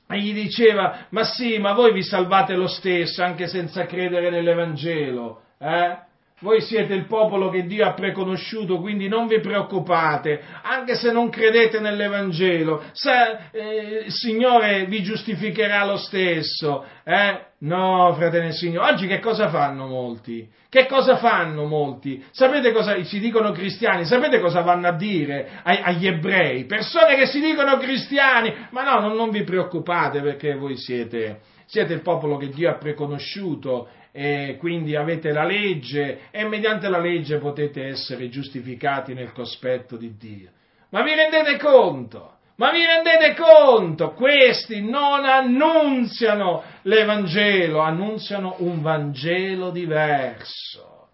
[0.09, 5.41] e gli diceva, ma sì, ma voi vi salvate lo stesso anche senza credere nell'Evangelo,
[5.59, 5.97] eh?
[6.39, 11.29] Voi siete il popolo che Dio ha preconosciuto, quindi non vi preoccupate, anche se non
[11.29, 13.11] credete nell'Evangelo, se,
[13.51, 16.85] eh, il Signore vi giustificherà lo stesso.
[17.03, 17.39] Eh?
[17.61, 20.47] No, fratelli del Signore, oggi che cosa fanno molti?
[20.69, 22.23] Che cosa fanno molti?
[22.29, 24.05] Sapete cosa si dicono cristiani?
[24.05, 26.65] Sapete cosa vanno a dire agli ebrei?
[26.65, 31.93] Persone che si dicono cristiani, ma no, non, non vi preoccupate perché voi siete, siete
[31.93, 33.87] il popolo che Dio ha preconosciuto
[34.19, 40.17] e quindi avete la legge e mediante la legge potete essere giustificati nel cospetto di
[40.17, 40.49] Dio.
[40.89, 42.37] Ma vi rendete conto?
[42.55, 44.13] Ma vi rendete conto?
[44.13, 51.09] Questi non annunziano l'Evangelo, annunziano un Vangelo diverso.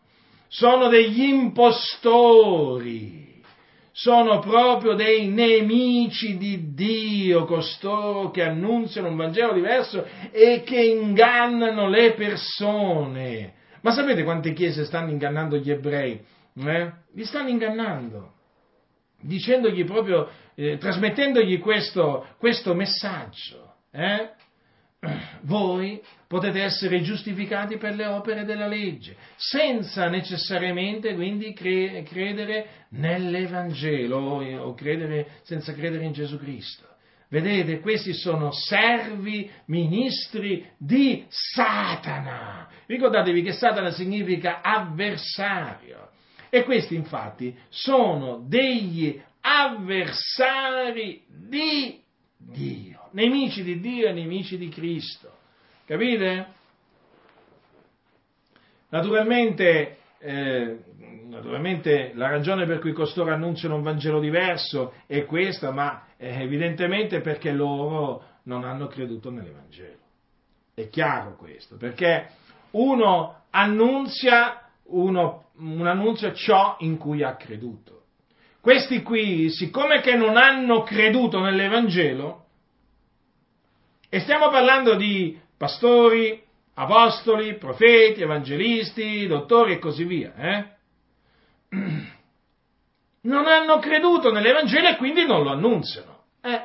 [0.47, 3.22] Sono degli impostori
[3.95, 11.87] sono proprio dei nemici di Dio, costoro che annunziano un Vangelo diverso e che ingannano
[11.87, 13.53] le persone.
[13.81, 16.19] Ma sapete quante chiese stanno ingannando gli ebrei?
[16.55, 16.91] Eh?
[17.13, 18.31] Li stanno ingannando,
[19.21, 23.75] dicendogli proprio, eh, trasmettendogli questo, questo messaggio.
[23.91, 24.29] Eh?
[25.41, 34.17] Voi potete essere giustificati per le opere della legge, senza necessariamente quindi cre- credere nell'Evangelo
[34.17, 36.91] o credere, senza credere in Gesù Cristo.
[37.29, 42.69] Vedete, questi sono servi ministri di Satana.
[42.85, 46.09] Ricordatevi che Satana significa avversario.
[46.51, 51.99] E questi infatti sono degli avversari di
[52.37, 55.31] Dio, nemici di Dio e nemici di Cristo.
[55.85, 56.47] Capite?
[58.89, 60.77] Naturalmente, eh,
[61.27, 67.21] naturalmente la ragione per cui costoro annunciano un Vangelo diverso è questa, ma eh, evidentemente
[67.21, 70.01] perché loro non hanno creduto nell'Evangelo.
[70.73, 72.29] È chiaro questo, perché
[72.71, 78.01] uno annunzia, uno, un annuncio ciò in cui ha creduto.
[78.61, 82.42] Questi qui, siccome che non hanno creduto nell'Evangelo,
[84.13, 86.39] e stiamo parlando di pastori,
[86.75, 90.65] apostoli, profeti, evangelisti, dottori e così via, eh?
[93.21, 96.25] non hanno creduto nell'Evangelo e quindi non lo annunziano.
[96.41, 96.61] Eh?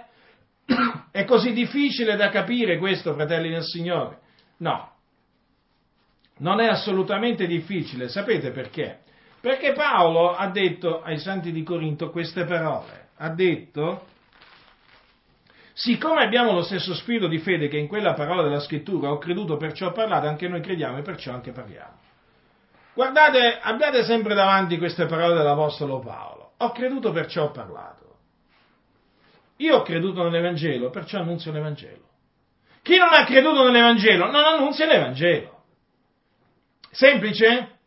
[1.10, 4.18] È così difficile da capire questo, fratelli del Signore?
[4.58, 4.92] No,
[6.40, 8.10] non è assolutamente difficile.
[8.10, 9.04] Sapete perché?
[9.40, 13.08] Perché Paolo ha detto ai santi di Corinto queste parole.
[13.16, 14.04] Ha detto,
[15.78, 19.56] siccome abbiamo lo stesso spirito di fede che in quella parola della scrittura ho creduto
[19.56, 21.96] perciò ho parlato, anche noi crediamo e perciò anche parliamo.
[22.94, 26.54] Guardate, abbiate sempre davanti queste parole dell'Apostolo Paolo.
[26.56, 28.16] Ho creduto perciò ho parlato.
[29.58, 32.06] Io ho creduto nell'Evangelo, perciò annunzio l'Evangelo.
[32.82, 35.62] Chi non ha creduto nell'Evangelo non annunzia l'Evangelo.
[36.90, 37.78] Semplice?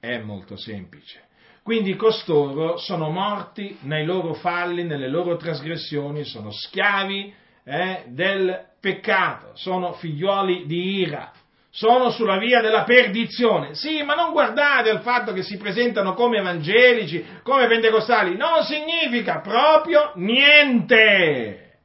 [0.00, 1.28] È molto semplice.
[1.64, 7.32] Quindi costoro sono morti nei loro falli, nelle loro trasgressioni, sono schiavi
[7.64, 11.32] eh, del peccato, sono figlioli di ira,
[11.70, 13.74] sono sulla via della perdizione.
[13.74, 19.40] Sì, ma non guardate al fatto che si presentano come evangelici, come pentecostali, non significa
[19.40, 21.78] proprio niente.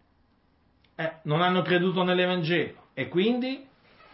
[0.93, 3.65] Eh, non hanno creduto nell'Evangelo e quindi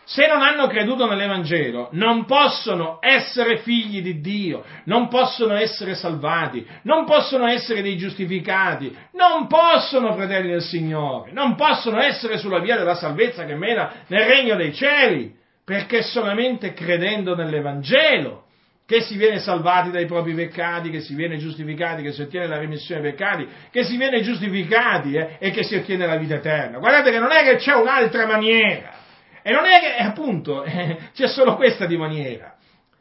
[0.05, 6.65] se non hanno creduto nell'Evangelo, non possono essere figli di Dio, non possono essere salvati,
[6.83, 12.77] non possono essere dei giustificati, non possono, fratelli del Signore, non possono essere sulla via
[12.77, 15.33] della salvezza che mena nel regno dei cieli,
[15.65, 18.43] perché solamente credendo nell'Evangelo
[18.85, 22.59] che si viene salvati dai propri peccati, che si viene giustificati, che si ottiene la
[22.59, 26.77] remissione dei peccati, che si viene giustificati eh, e che si ottiene la vita eterna.
[26.77, 29.03] Guardate che non è che c'è un'altra maniera.
[29.47, 32.55] E non è che, appunto, eh, c'è solo questa di maniera.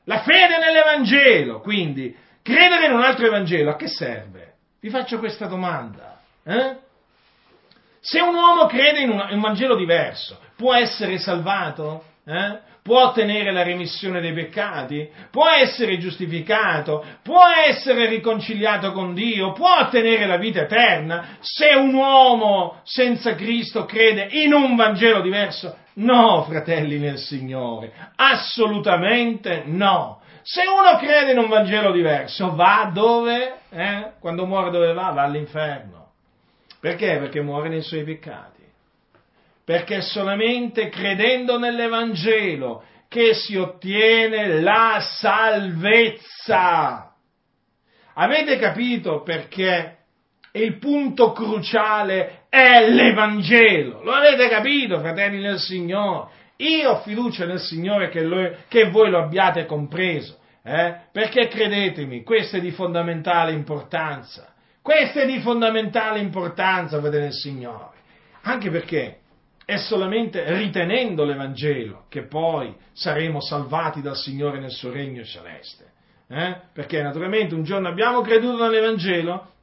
[0.05, 4.57] La fede nell'Evangelo, quindi, credere in un altro Evangelo, a che serve?
[4.79, 6.21] Vi faccio questa domanda.
[6.45, 6.77] Eh?
[7.99, 12.05] Se un uomo crede in un, in un Vangelo diverso, può essere salvato?
[12.27, 12.59] Eh?
[12.83, 15.11] Può ottenere la remissione dei peccati?
[15.31, 17.03] Può essere giustificato?
[17.23, 19.53] Può essere riconciliato con Dio?
[19.53, 21.39] Può ottenere la vita eterna?
[21.41, 25.79] Se un uomo senza Cristo crede in un Vangelo diverso?
[25.95, 30.21] No, fratelli nel Signore, assolutamente no.
[30.43, 33.61] Se uno crede in un Vangelo diverso, va dove?
[33.71, 34.13] Eh?
[34.21, 35.11] Quando muore dove va?
[35.11, 36.11] Va all'inferno.
[36.81, 37.17] Perché?
[37.19, 38.63] Perché muore nei suoi peccati.
[39.65, 46.35] Perché solamente credendo nell'Evangelo che si ottiene la salvezza.
[48.15, 49.99] Avete capito perché
[50.53, 54.05] il punto cruciale è l'Evangelo.
[54.05, 56.31] Lo avete capito, fratelli del Signore?
[56.59, 60.95] Io ho fiducia nel Signore che, lo, che voi lo abbiate compreso, eh?
[61.11, 64.53] perché credetemi, questo è di fondamentale importanza.
[64.81, 67.97] Questo è di fondamentale importanza, fratelli del Signore.
[68.43, 69.19] Anche perché
[69.65, 75.91] è solamente ritenendo l'Evangelo che poi saremo salvati dal Signore nel suo regno celeste.
[76.29, 76.57] Eh?
[76.73, 79.54] Perché naturalmente un giorno abbiamo creduto nell'Evangelo,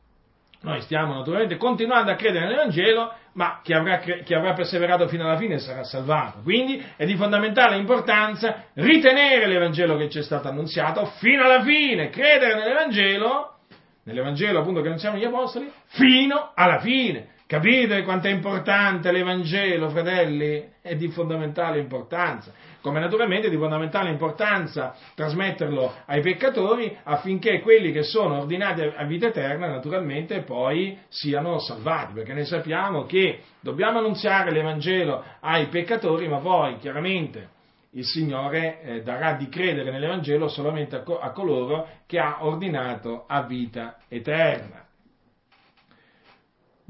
[0.63, 5.37] noi stiamo naturalmente continuando a credere nell'Evangelo, ma chi avrà, chi avrà, perseverato fino alla
[5.37, 6.39] fine sarà salvato.
[6.43, 12.09] Quindi è di fondamentale importanza ritenere l'Evangelo che ci è stato annunziato fino alla fine,
[12.09, 13.55] credere nell'Evangelo,
[14.03, 17.29] nell'Evangelo appunto che annunziamo gli Apostoli, fino alla fine.
[17.47, 20.73] Capite quanto è importante l'Evangelo, fratelli?
[20.81, 28.03] È di fondamentale importanza come naturalmente di fondamentale importanza trasmetterlo ai peccatori affinché quelli che
[28.03, 34.51] sono ordinati a vita eterna naturalmente poi siano salvati, perché noi sappiamo che dobbiamo annunziare
[34.51, 37.59] l'Evangelo ai peccatori, ma poi chiaramente
[37.91, 43.25] il Signore eh, darà di credere nell'Evangelo solamente a, co- a coloro che ha ordinato
[43.27, 44.80] a vita eterna.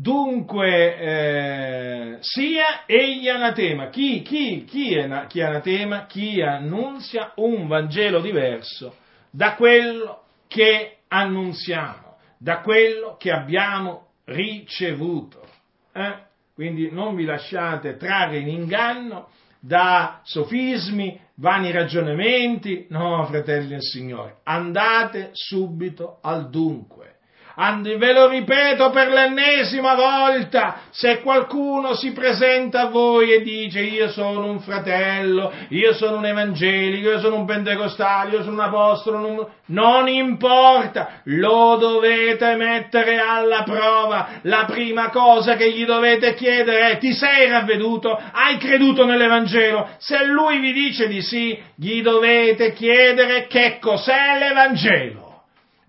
[0.01, 6.07] Dunque, eh, sia egli anatema, chi, chi, chi, è, chi è anatema?
[6.07, 8.95] Chi annunzia un Vangelo diverso
[9.29, 15.47] da quello che annunziamo, da quello che abbiamo ricevuto.
[15.93, 16.15] Eh?
[16.55, 19.29] Quindi non vi lasciate trarre in inganno
[19.59, 27.10] da sofismi, vani ragionamenti, no, fratelli del Signore, andate subito al dunque
[27.55, 33.81] Andi, ve lo ripeto per l'ennesima volta, se qualcuno si presenta a voi e dice
[33.81, 38.59] io sono un fratello, io sono un evangelico, io sono un pentecostale, io sono un
[38.61, 44.39] apostolo, non, non importa, lo dovete mettere alla prova.
[44.43, 48.17] La prima cosa che gli dovete chiedere è ti sei ravveduto?
[48.31, 49.89] Hai creduto nell'Evangelo?
[49.97, 55.30] Se lui vi dice di sì, gli dovete chiedere che cos'è l'Evangelo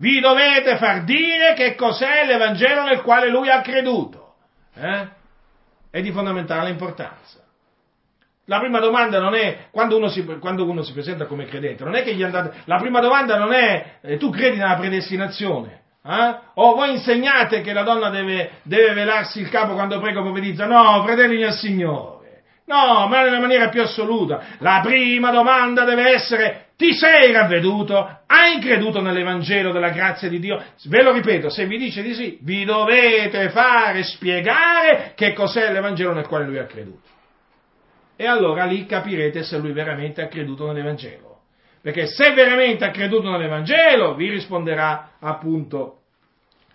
[0.03, 4.33] vi dovete far dire che cos'è l'Evangelo nel quale lui ha creduto.
[4.75, 5.07] Eh?
[5.89, 7.39] È di fondamentale importanza.
[8.47, 11.95] La prima domanda non è, quando uno, si, quando uno si presenta come credente, non
[11.95, 15.83] è che gli andate, la prima domanda non è, eh, tu credi nella predestinazione?
[16.05, 16.35] Eh?
[16.55, 20.65] O voi insegnate che la donna deve, deve velarsi il capo quando prega o profetizza?
[20.65, 22.43] No, fratelli del Signore.
[22.65, 24.41] No, ma nella maniera più assoluta.
[24.57, 28.21] La prima domanda deve essere ti sei ravveduto?
[28.25, 30.61] Hai creduto nell'Evangelo della grazia di Dio?
[30.85, 36.13] Ve lo ripeto, se vi dice di sì, vi dovete fare spiegare che cos'è l'Evangelo
[36.13, 37.07] nel quale lui ha creduto.
[38.15, 41.41] E allora lì capirete se lui veramente ha creduto nell'Evangelo.
[41.81, 46.02] Perché se veramente ha creduto nell'Evangelo, vi risponderà appunto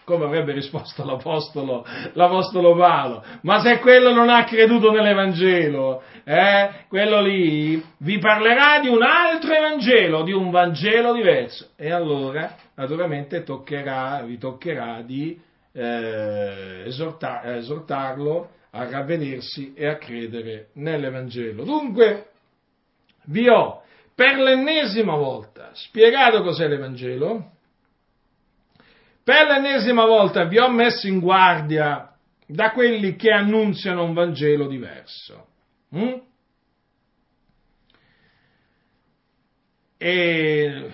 [0.09, 1.85] come avrebbe risposto l'Apostolo,
[2.15, 3.23] l'Apostolo Paolo.
[3.43, 9.53] Ma se quello non ha creduto nell'Evangelo, eh, quello lì vi parlerà di un altro
[9.53, 11.73] Evangelo, di un Vangelo diverso.
[11.77, 15.39] E allora, naturalmente, toccherà, vi toccherà di
[15.75, 21.65] eh, esortar, esortarlo a ravvedersi e a credere nell'Evangelo.
[21.65, 22.29] Dunque,
[23.27, 23.83] vi ho
[24.15, 27.57] per l'ennesima volta spiegato cos'è l'Evangelo,
[29.29, 32.17] per l'ennesima volta vi ho messo in guardia
[32.47, 35.49] da quelli che annunziano un Vangelo diverso.
[35.95, 36.15] Mm?
[39.99, 40.93] E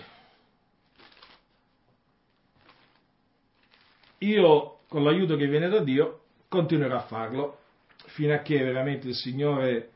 [4.19, 7.59] io, con l'aiuto che viene da Dio, continuerò a farlo
[8.07, 9.91] fino a che veramente il Signore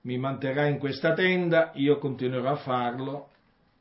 [0.00, 3.28] mi manterrà in questa tenda, io continuerò a farlo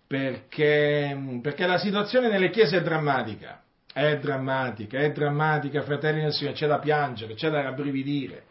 [0.05, 3.63] perché, perché la situazione nelle chiese è drammatica.
[3.93, 8.45] È drammatica, è drammatica, fratelli del Signore, c'è da piangere, c'è da rabbrividire.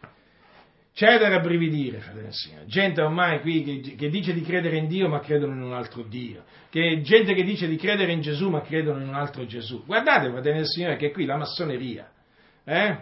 [0.95, 2.65] C'è da rabbrividire, fratelli del Signore.
[2.67, 6.03] Gente ormai qui che, che, dice di credere in Dio ma credono in un altro
[6.03, 6.45] Dio.
[6.69, 9.83] Che, gente che dice di credere in Gesù ma credono in un altro Gesù.
[9.85, 12.09] Guardate, fratelli del Signore, che qui la massoneria,
[12.63, 12.97] eh?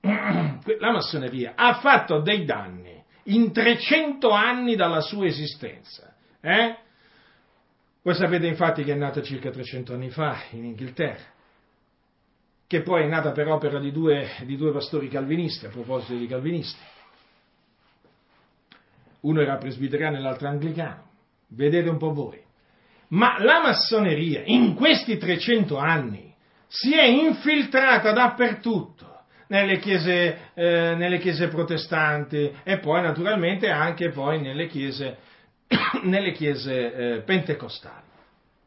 [0.00, 6.14] la massoneria ha fatto dei danni in 300 anni dalla sua esistenza.
[6.40, 6.76] Eh?
[8.00, 11.32] Voi sapete infatti che è nata circa 300 anni fa in Inghilterra
[12.72, 16.26] che poi è nata per opera di due, di due pastori calvinisti, a proposito di
[16.26, 16.80] calvinisti.
[19.20, 21.10] Uno era presbiteriano e l'altro anglicano.
[21.48, 22.40] Vedete un po' voi.
[23.08, 26.34] Ma la massoneria in questi 300 anni
[26.66, 34.40] si è infiltrata dappertutto, nelle chiese, eh, nelle chiese protestanti e poi naturalmente anche poi
[34.40, 35.18] nelle chiese,
[36.04, 38.06] nelle chiese eh, pentecostali.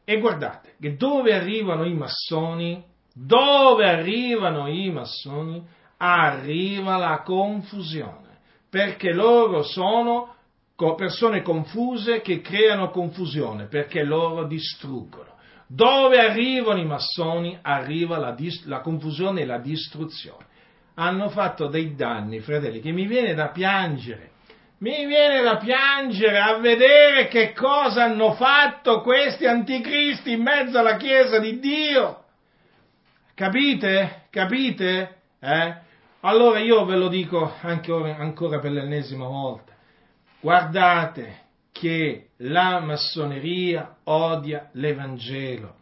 [0.04, 5.64] E guardate che dove arrivano i massoni dove arrivano i massoni,
[5.96, 10.34] arriva la confusione, perché loro sono
[10.94, 15.34] persone confuse che creano confusione, perché loro distruggono.
[15.66, 20.44] Dove arrivano i massoni arriva la, dis- la confusione e la distruzione.
[20.96, 24.32] Hanno fatto dei danni, fratelli, che mi viene da piangere.
[24.80, 30.96] Mi viene da piangere a vedere che cosa hanno fatto questi anticristi in mezzo alla
[30.96, 32.24] Chiesa di Dio.
[33.36, 34.28] Capite?
[34.30, 35.16] Capite?
[35.38, 35.74] Eh?
[36.20, 39.74] Allora io ve lo dico anche ora, ancora per l'ennesima volta.
[40.40, 45.74] Guardate che la massoneria odia l'Evangelo.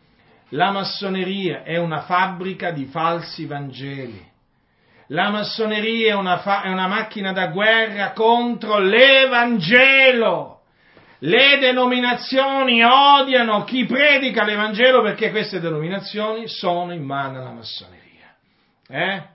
[0.49, 4.33] La massoneria è una fabbrica di falsi Vangeli.
[5.09, 10.54] La massoneria è una, fa- è una macchina da guerra contro l'Evangelo.
[11.19, 18.35] Le denominazioni odiano chi predica l'Evangelo perché queste denominazioni sono in mano alla massoneria.
[18.89, 19.33] Eh?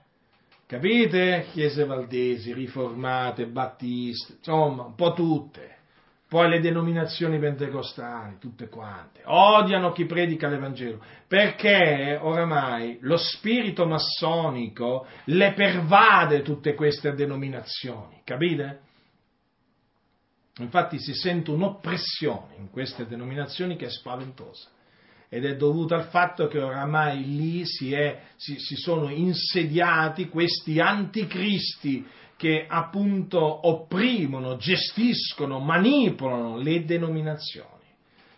[0.66, 1.46] Capite?
[1.52, 5.78] Chiese valdesi, riformate, battiste, insomma, un po' tutte.
[6.28, 15.08] Poi le denominazioni pentecostali, tutte quante, odiano chi predica l'Evangelo, perché oramai lo spirito massonico
[15.24, 18.82] le pervade tutte queste denominazioni, capite?
[20.62, 24.68] Infatti si sente un'oppressione in queste denominazioni che è spaventosa
[25.28, 30.80] ed è dovuta al fatto che oramai lì si, è, si, si sono insediati questi
[30.80, 32.04] anticristi
[32.36, 37.84] che appunto opprimono, gestiscono, manipolano le denominazioni.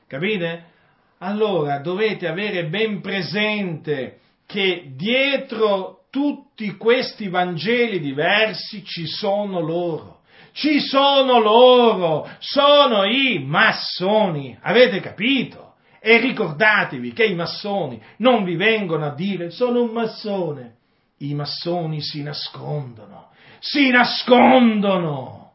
[0.07, 0.71] Capite?
[1.19, 10.12] Allora dovete avere ben presente che dietro tutti questi Vangeli diversi ci sono loro
[10.53, 15.75] ci sono loro, sono i massoni, avete capito?
[16.01, 20.75] E ricordatevi che i massoni non vi vengono a dire sono un massone,
[21.19, 23.29] i massoni si nascondono,
[23.61, 25.53] si nascondono,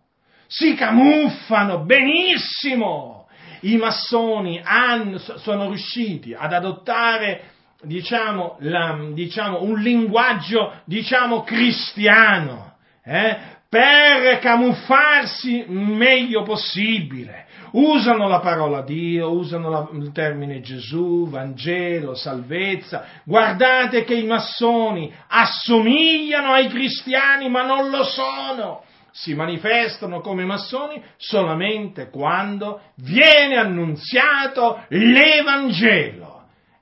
[0.47, 3.15] si camuffano benissimo.
[3.61, 13.37] I massoni hanno, sono riusciti ad adottare diciamo, la, diciamo, un linguaggio diciamo, cristiano, eh,
[13.69, 17.45] per camuffarsi meglio possibile.
[17.71, 23.05] Usano la parola Dio, usano la, il termine Gesù, Vangelo, salvezza.
[23.25, 28.83] Guardate che i massoni assomigliano ai cristiani, ma non lo sono.
[29.11, 36.36] si manifestano come massoni solamente quando viene annunziato l'Evangelo.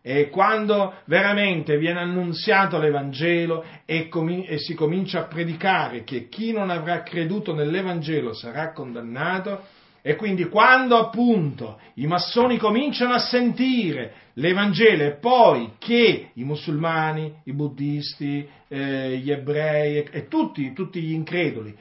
[0.07, 6.51] E quando veramente viene annunziato l'Evangelo e, com- e, si comincia a predicare che chi
[6.51, 9.63] non avrà creduto nell'Evangelo sarà condannato,
[10.03, 17.37] e quindi quando appunto i massoni cominciano a sentire l'Evangelo e poi che i musulmani,
[17.45, 21.75] i buddisti, eh, gli ebrei e, e tutti, tutti gli increduli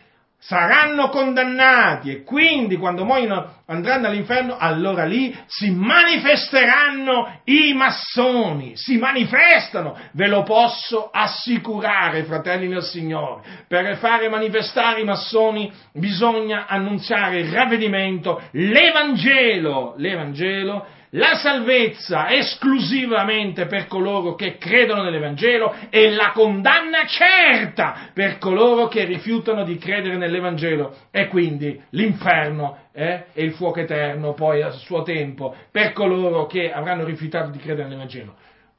[0.47, 8.99] saranno condannati e quindi quando muoiono andranno all'inferno, allora lì si manifesteranno i massoni, si
[8.99, 13.43] manifestano, ve lo posso assicurare, fratelli del Signore.
[13.67, 23.87] Per fare manifestare i massoni bisogna annunziare il ravvedimento, l'Evangelo, l'Evangelo la salvezza esclusivamente per
[23.87, 30.95] coloro che credono nell'Evangelo e la condanna certa per coloro che rifiutano di credere nell'Evangelo
[31.11, 36.73] e quindi l'inferno eh, e il fuoco eterno poi a suo tempo per coloro che
[36.73, 38.35] avranno rifiutato di credere nell'Evangelo.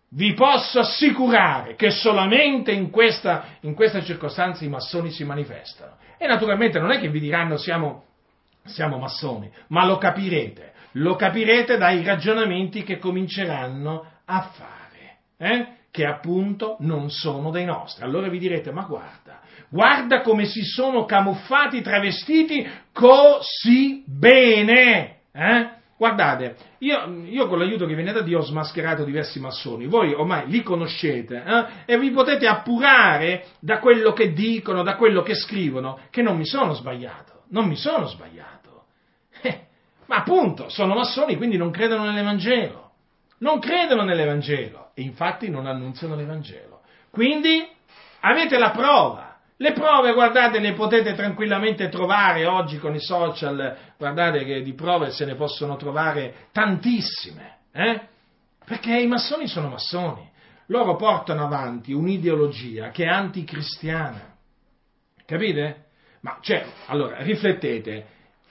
[0.09, 5.97] Vi posso assicurare che solamente in questa, in questa circostanza i massoni si manifestano.
[6.17, 8.03] E naturalmente non è che vi diranno siamo,
[8.63, 15.67] siamo massoni, ma lo capirete lo capirete dai ragionamenti che cominceranno a fare, eh?
[15.91, 18.03] che appunto non sono dei nostri.
[18.03, 19.39] Allora vi direte, ma guarda,
[19.69, 25.17] guarda come si sono camuffati, travestiti così bene.
[25.31, 25.69] Eh?
[25.97, 30.49] Guardate, io, io, con l'aiuto che viene da Dio ho smascherato diversi massoni, voi ormai
[30.49, 31.93] li conoscete eh?
[31.93, 36.45] e vi potete appurare da quello che dicono, da quello che scrivono, che non mi
[36.45, 38.64] sono sbagliato, non mi sono sbagliato.
[40.07, 42.91] Ma appunto, sono massoni, quindi non credono nell'Evangelo.
[43.39, 46.81] Non credono nell'Evangelo e infatti non annunziano l'Evangelo.
[47.09, 47.67] Quindi
[48.21, 49.37] avete la prova.
[49.57, 55.11] Le prove, guardate, le potete tranquillamente trovare oggi con i social, guardate che di prove
[55.11, 58.01] se ne possono trovare tantissime, eh?
[58.65, 60.29] Perché i massoni sono massoni.
[60.67, 64.33] Loro portano avanti un'ideologia che è anticristiana.
[65.25, 65.85] Capite?
[66.21, 68.05] Ma cioè, allora, riflettete,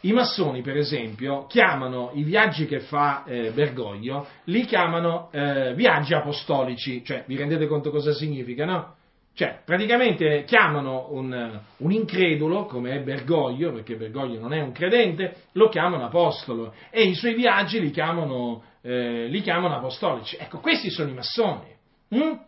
[0.04, 6.14] i massoni, per esempio, chiamano i viaggi che fa eh, Bergoglio, li chiamano eh, viaggi
[6.14, 8.94] apostolici, cioè vi rendete conto cosa significa, no?
[9.34, 15.36] Cioè, praticamente chiamano un, un, incredulo, come è Bergoglio, perché Bergoglio non è un credente,
[15.52, 20.36] lo chiamano apostolo e i suoi viaggi li chiamano, eh, li chiamano apostolici.
[20.38, 21.66] Ecco, questi sono i massoni.
[22.10, 22.38] Hm?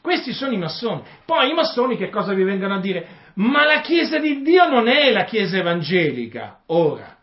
[0.00, 1.02] Questi sono i massoni.
[1.26, 3.06] Poi i massoni che cosa vi vengono a dire?
[3.34, 6.60] Ma la Chiesa di Dio non è la Chiesa evangelica.
[6.66, 7.16] Ora,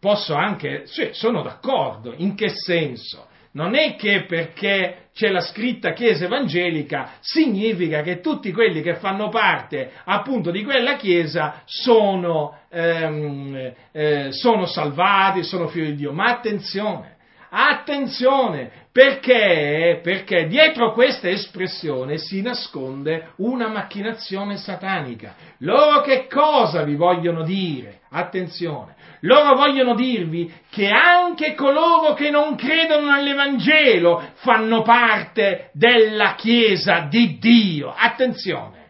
[0.00, 3.28] posso anche, sì, sono d'accordo, in che senso?
[3.52, 9.30] Non è che perché c'è la scritta Chiesa evangelica significa che tutti quelli che fanno
[9.30, 16.12] parte appunto di quella Chiesa sono, ehm, eh, sono salvati, sono figli di Dio.
[16.12, 17.15] Ma attenzione,
[17.48, 20.00] Attenzione, perché?
[20.02, 25.34] Perché dietro questa espressione si nasconde una macchinazione satanica.
[25.58, 28.00] Loro che cosa vi vogliono dire?
[28.10, 37.06] Attenzione, loro vogliono dirvi che anche coloro che non credono nell'Evangelo fanno parte della Chiesa
[37.10, 37.92] di Dio.
[37.94, 38.85] Attenzione.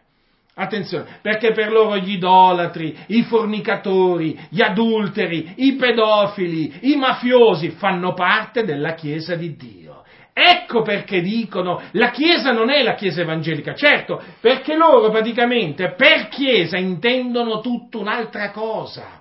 [0.58, 8.14] Attenzione, perché per loro gli idolatri, i fornicatori, gli adulteri, i pedofili, i mafiosi fanno
[8.14, 10.02] parte della Chiesa di Dio.
[10.32, 16.28] Ecco perché dicono la Chiesa non è la Chiesa evangelica, certo, perché loro praticamente per
[16.28, 19.20] Chiesa intendono tutta un'altra cosa.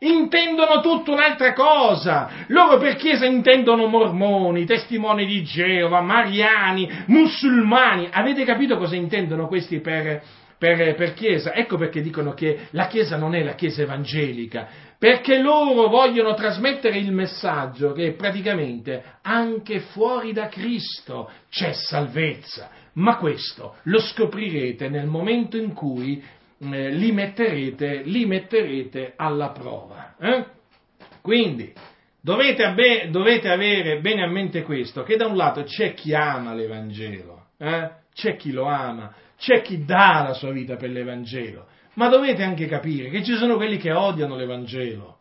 [0.00, 2.28] Intendono tutta un'altra cosa.
[2.48, 8.08] Loro per Chiesa intendono mormoni, testimoni di Geova, mariani, musulmani.
[8.10, 10.22] Avete capito cosa intendono questi per,
[10.58, 11.54] per, per Chiesa.
[11.54, 14.68] Ecco perché dicono che la Chiesa non è la Chiesa evangelica,
[14.98, 22.70] perché loro vogliono trasmettere il messaggio che praticamente anche fuori da Cristo c'è salvezza.
[22.94, 26.22] Ma questo lo scoprirete nel momento in cui
[26.58, 30.14] eh, li, metterete, li, metterete, alla prova.
[30.18, 30.44] Eh?
[31.20, 31.72] Quindi
[32.20, 37.46] dovete, dovete, avere bene a mente questo, che da un lato c'è chi ama l'Evangelo,
[37.58, 37.90] eh?
[38.14, 42.66] c'è chi lo ama, c'è chi dà la sua vita per l'Evangelo, ma dovete anche
[42.66, 45.18] capire che ci sono quelli che odiano l'Evangelo.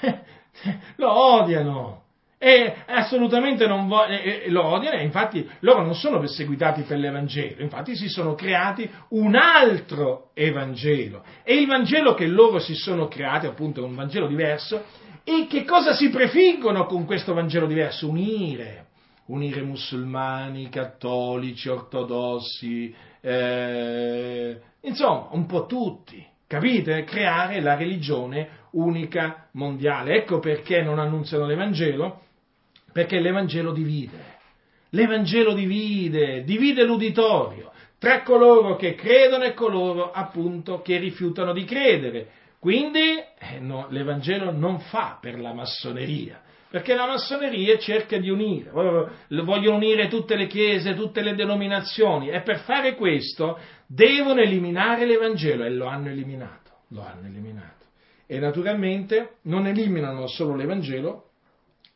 [0.96, 2.00] lo odiano
[2.38, 7.62] e assolutamente non vo- e, lo odiano e infatti loro non sono perseguitati per l'Evangelo,
[7.62, 13.46] infatti si sono creati un altro Evangelo e il Vangelo che loro si sono creati
[13.46, 14.82] appunto è un Vangelo diverso
[15.22, 18.08] e che cosa si prefiggono con questo Vangelo diverso?
[18.08, 18.86] Unire,
[19.26, 26.24] unire musulmani, cattolici, ortodossi, eh, insomma, un po' tutti.
[26.46, 27.04] capite?
[27.04, 30.16] Creare la religione unica mondiale.
[30.16, 32.22] Ecco perché non annunziano l'Evangelo,
[32.92, 34.30] perché l'Evangelo divide.
[34.90, 37.70] L'Evangelo divide, divide l'uditorio
[38.02, 42.30] tra coloro che credono e coloro appunto che rifiutano di credere.
[42.58, 46.42] Quindi eh, no, l'Evangelo non fa per la massoneria,
[46.72, 52.40] perché la massoneria cerca di unire, vogliono unire tutte le chiese, tutte le denominazioni e
[52.40, 57.84] per fare questo devono eliminare l'Evangelo e lo hanno eliminato, lo hanno eliminato.
[58.26, 61.24] E naturalmente non eliminano solo l'Evangelo,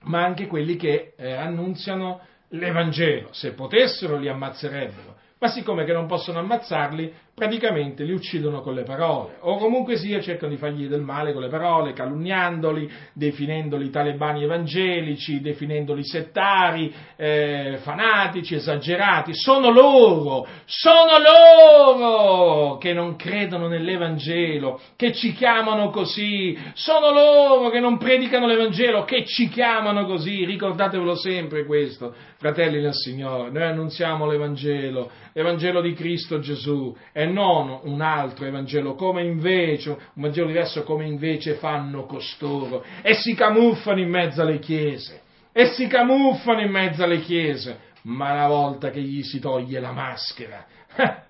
[0.02, 3.32] ma anche quelli che eh, annunziano l'Evangelo.
[3.32, 8.82] Se potessero li ammazzerebbero, ma siccome che non possono ammazzarli, praticamente li uccidono con le
[8.82, 14.42] parole, o comunque sia cercano di fargli del male con le parole, calunniandoli, definendoli talebani
[14.42, 19.34] evangelici, definendoli settari, eh, fanatici, esagerati.
[19.34, 27.80] Sono loro, sono loro che non credono nell'Evangelo, che ci chiamano così, sono loro che
[27.80, 34.26] non predicano l'Evangelo, che ci chiamano così, ricordatevelo sempre questo, fratelli del Signore, noi annunziamo
[34.26, 40.82] l'Evangelo, l'Evangelo di Cristo Gesù, è non un altro Evangelo, come invece, un Vangelo diverso
[40.82, 45.22] come invece fanno costoro, e si camuffano in mezzo alle chiese,
[45.52, 49.92] e si camuffano in mezzo alle chiese, ma una volta che gli si toglie la
[49.92, 50.64] maschera,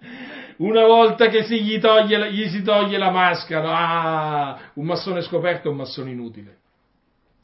[0.58, 5.68] una volta che si gli, toglie, gli si toglie la maschera, ah, un massone scoperto
[5.68, 6.56] è un massone inutile.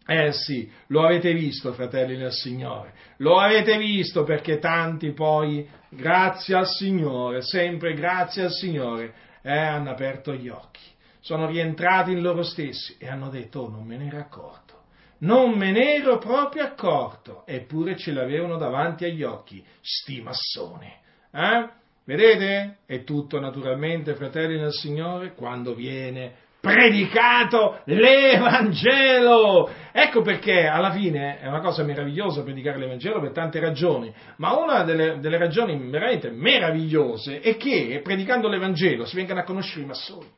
[0.05, 6.55] Eh sì, lo avete visto, fratelli del Signore, lo avete visto perché tanti poi, grazie
[6.55, 10.81] al Signore, sempre grazie al Signore, eh, hanno aperto gli occhi,
[11.21, 14.83] sono rientrati in loro stessi e hanno detto, oh, non me ne ero accorto,
[15.19, 20.93] non me ne ero proprio accorto, eppure ce l'avevano davanti agli occhi, sti massoni.
[21.31, 21.69] Eh?
[22.05, 22.79] Vedete?
[22.85, 29.69] È tutto naturalmente, fratelli del Signore, quando viene predicato l'Evangelo.
[29.91, 34.85] Ecco perché alla fine è una cosa meravigliosa predicare l'Evangelo per tante ragioni, ma una
[34.85, 40.31] delle, delle ragioni veramente meravigliose è che predicando l'Evangelo si vengano a conoscere i massoni.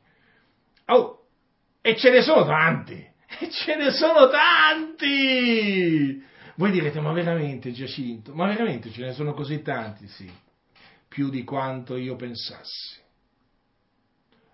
[0.87, 1.25] Oh,
[1.79, 2.93] e ce ne sono tanti,
[3.39, 6.23] e ce ne sono tanti!
[6.55, 10.07] Voi direte, ma veramente Giacinto, ma veramente ce ne sono così tanti?
[10.07, 10.27] Sì,
[11.07, 13.03] più di quanto io pensassi.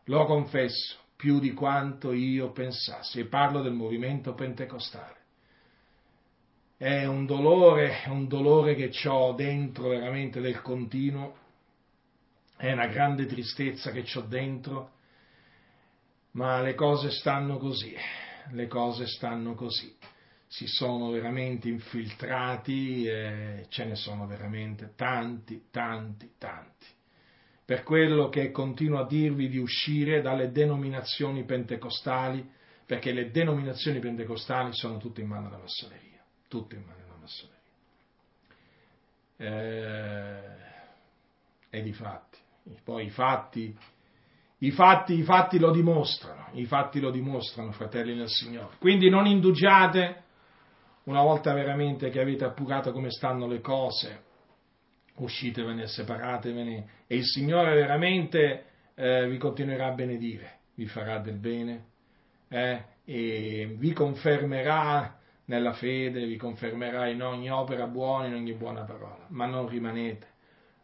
[0.06, 3.19] Lo confesso, più di quanto io pensassi.
[3.19, 5.19] E parlo del movimento pentecostale.
[6.76, 11.38] È un dolore, un dolore che ho dentro veramente del continuo,
[12.57, 14.93] è una grande tristezza che ho dentro,
[16.31, 17.95] ma le cose stanno così,
[18.53, 19.95] le cose stanno così.
[20.48, 26.99] Si sono veramente infiltrati, e ce ne sono veramente tanti, tanti, tanti
[27.72, 32.45] per quello che continuo a dirvi di uscire dalle denominazioni pentecostali,
[32.85, 37.60] perché le denominazioni pentecostali sono tutte in mano alla massoneria, tutte in mano alla massoneria.
[39.38, 40.57] Eh,
[41.69, 42.39] e di fatti,
[42.84, 43.73] poi i fatti,
[44.57, 48.76] i fatti, i fatti lo dimostrano, i fatti lo dimostrano, fratelli del Signore.
[48.80, 50.23] Quindi non indugiate,
[51.03, 54.23] una volta veramente che avete appurato come stanno le cose,
[55.22, 58.65] uscitevene, separatevene e il Signore veramente
[58.95, 61.85] eh, vi continuerà a benedire, vi farà del bene
[62.48, 68.84] eh, e vi confermerà nella fede, vi confermerà in ogni opera buona, in ogni buona
[68.84, 70.27] parola, ma non rimanete,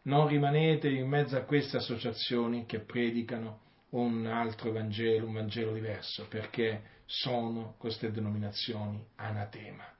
[0.02, 3.60] non rimanete in mezzo a queste associazioni che predicano
[3.90, 9.96] un altro Vangelo, un Vangelo diverso, perché sono queste denominazioni anatema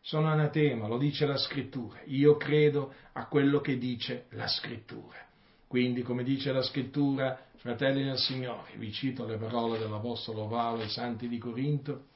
[0.00, 2.00] sono anatema, lo dice la scrittura.
[2.06, 5.28] Io credo a quello che dice la scrittura.
[5.66, 10.88] Quindi, come dice la scrittura, fratelli del Signore, vi cito le parole dell'Apostolo Paolo ai
[10.88, 12.06] Santi di Corinto,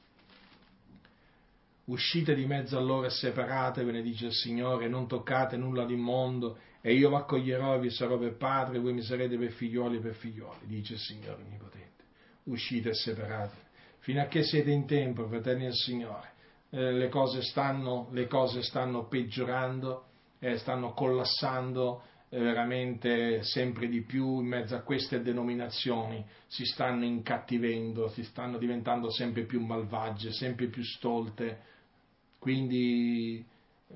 [1.85, 6.57] uscite di mezzo a loro e separatevene, dice il Signore, non toccate nulla di mondo,
[6.81, 9.97] e io vi accoglierò e vi sarò per padre, e voi mi sarete per figlioli
[9.97, 12.03] e per figlioli, dice il Signore Onnipotente.
[12.45, 13.61] Uscite e separatevi,
[13.99, 16.33] fino a che siete in tempo, fratelli del Signore
[16.75, 20.07] eh, le, cose stanno, le, cose stanno, peggiorando,
[20.39, 27.05] eh, stanno collassando eh, veramente sempre di più in mezzo a queste denominazioni, si stanno
[27.05, 31.61] incattivendo, si stanno diventando sempre più malvagie, sempre più stolte.
[32.39, 33.37] Quindi
[33.87, 33.93] eh,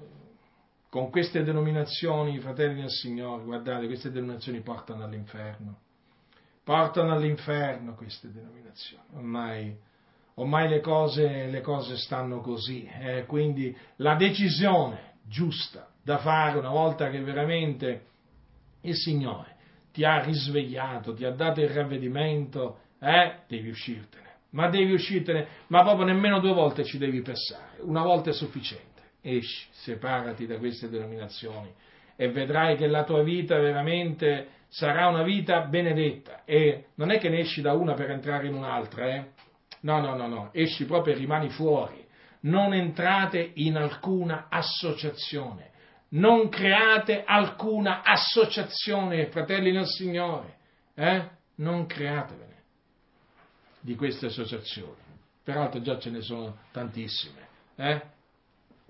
[0.88, 5.80] con queste denominazioni, fratelli del Signore, guardate, queste denominazioni portano all'inferno.
[6.64, 9.04] Portano all'inferno queste denominazioni.
[9.16, 9.88] Ormai
[10.40, 16.70] ormai le cose, le cose stanno così, eh, quindi la decisione giusta da fare una
[16.70, 18.06] volta che veramente
[18.82, 19.58] il Signore
[19.92, 24.28] ti ha risvegliato, ti ha dato il ravvedimento, eh, devi uscirtene.
[24.52, 28.88] Ma devi uscirtene, ma proprio nemmeno due volte ci devi pensare, una volta è sufficiente.
[29.22, 31.70] Esci, separati da queste denominazioni
[32.16, 36.44] e vedrai che la tua vita veramente sarà una vita benedetta.
[36.46, 39.26] E non è che ne esci da una per entrare in un'altra, eh?
[39.82, 42.06] No, no, no, no, esci proprio e rimani fuori.
[42.42, 45.72] Non entrate in alcuna associazione.
[46.10, 50.58] Non create alcuna associazione, fratelli nel Signore.
[50.96, 51.30] Eh?
[51.56, 52.56] Non createvene
[53.82, 55.08] di queste associazioni.
[55.44, 57.48] Peraltro già ce ne sono tantissime.
[57.76, 58.02] Eh?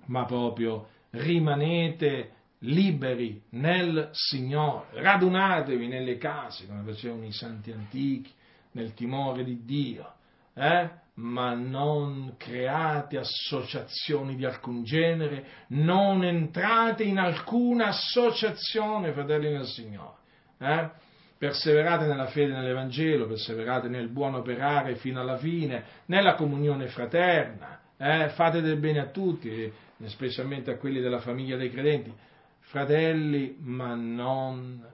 [0.05, 8.31] Ma proprio rimanete liberi nel Signore, radunatevi nelle case come facevano i santi antichi,
[8.71, 10.13] nel timore di Dio,
[10.53, 10.89] eh?
[11.15, 20.17] ma non create associazioni di alcun genere, non entrate in alcuna associazione, fratelli del Signore.
[20.57, 20.89] Eh?
[21.37, 28.29] Perseverate nella fede nell'Evangelo, perseverate nel buon operare fino alla fine, nella comunione fraterna, eh?
[28.29, 29.71] fate del bene a tutti,
[30.05, 32.13] specialmente a quelli della famiglia dei credenti.
[32.59, 34.85] Fratelli, ma non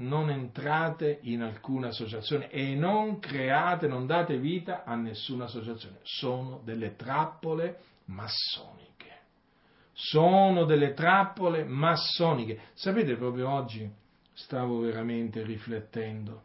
[0.00, 5.98] non entrate in alcuna associazione e non create, non date vita a nessuna associazione.
[6.02, 8.88] Sono delle trappole massoniche.
[9.92, 12.60] Sono delle trappole massoniche.
[12.74, 13.88] Sapete, proprio oggi
[14.32, 16.42] stavo veramente riflettendo,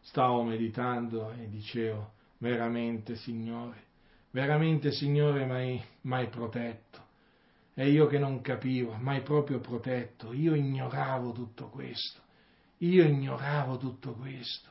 [0.00, 3.84] stavo meditando e dicevo, veramente Signore,
[4.30, 7.05] veramente Signore mi hai protetto
[7.78, 12.22] e io che non capivo, mai proprio protetto, io ignoravo tutto questo,
[12.78, 14.70] io ignoravo tutto questo.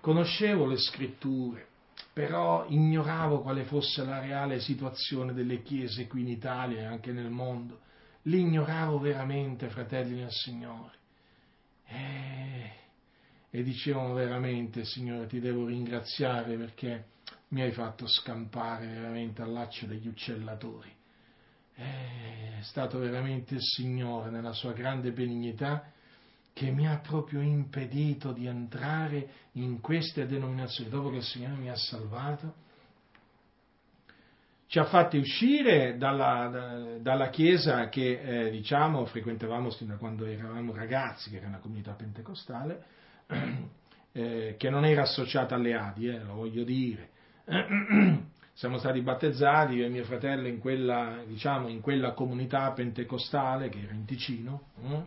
[0.00, 1.68] Conoscevo le scritture,
[2.12, 7.30] però ignoravo quale fosse la reale situazione delle chiese qui in Italia e anche nel
[7.30, 7.78] mondo.
[8.22, 10.96] L'ignoravo veramente, fratelli del Signore.
[11.86, 12.72] E,
[13.50, 17.04] e dicevano veramente, Signore, ti devo ringraziare perché
[17.50, 20.98] mi hai fatto scampare veramente al laccio degli uccellatori
[21.82, 25.84] è stato veramente il Signore nella sua grande benignità
[26.52, 30.90] che mi ha proprio impedito di entrare in queste denominazioni.
[30.90, 32.54] Dopo che il Signore mi ha salvato,
[34.66, 40.74] ci ha fatti uscire dalla, dalla chiesa che eh, diciamo frequentavamo sin da quando eravamo
[40.74, 42.84] ragazzi, che era una comunità pentecostale,
[44.12, 47.10] eh, che non era associata alle Adi, eh, lo voglio dire.
[48.54, 53.80] siamo stati battezzati, io e mio fratello, in quella, diciamo, in quella comunità pentecostale che
[53.80, 55.00] era in Ticino, hm?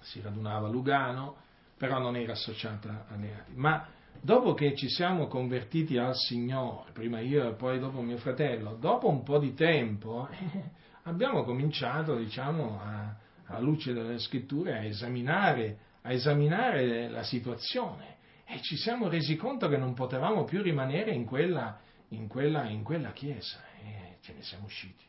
[0.00, 1.36] si radunava a Lugano,
[1.76, 3.54] però non era associata alle altri.
[3.56, 3.86] Ma
[4.20, 9.08] dopo che ci siamo convertiti al Signore, prima io e poi dopo mio fratello, dopo
[9.08, 10.62] un po' di tempo eh,
[11.04, 13.16] abbiamo cominciato, diciamo, a,
[13.46, 18.12] alla luce delle scritture, a esaminare, a esaminare la situazione
[18.44, 21.78] e ci siamo resi conto che non potevamo più rimanere in quella
[22.12, 25.04] in quella, in quella chiesa e ce ne siamo usciti.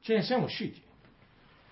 [0.00, 0.80] Ce ne siamo usciti.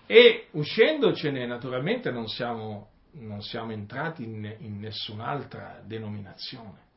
[0.05, 6.87] E uscendocene naturalmente non siamo, non siamo entrati in, in nessun'altra denominazione.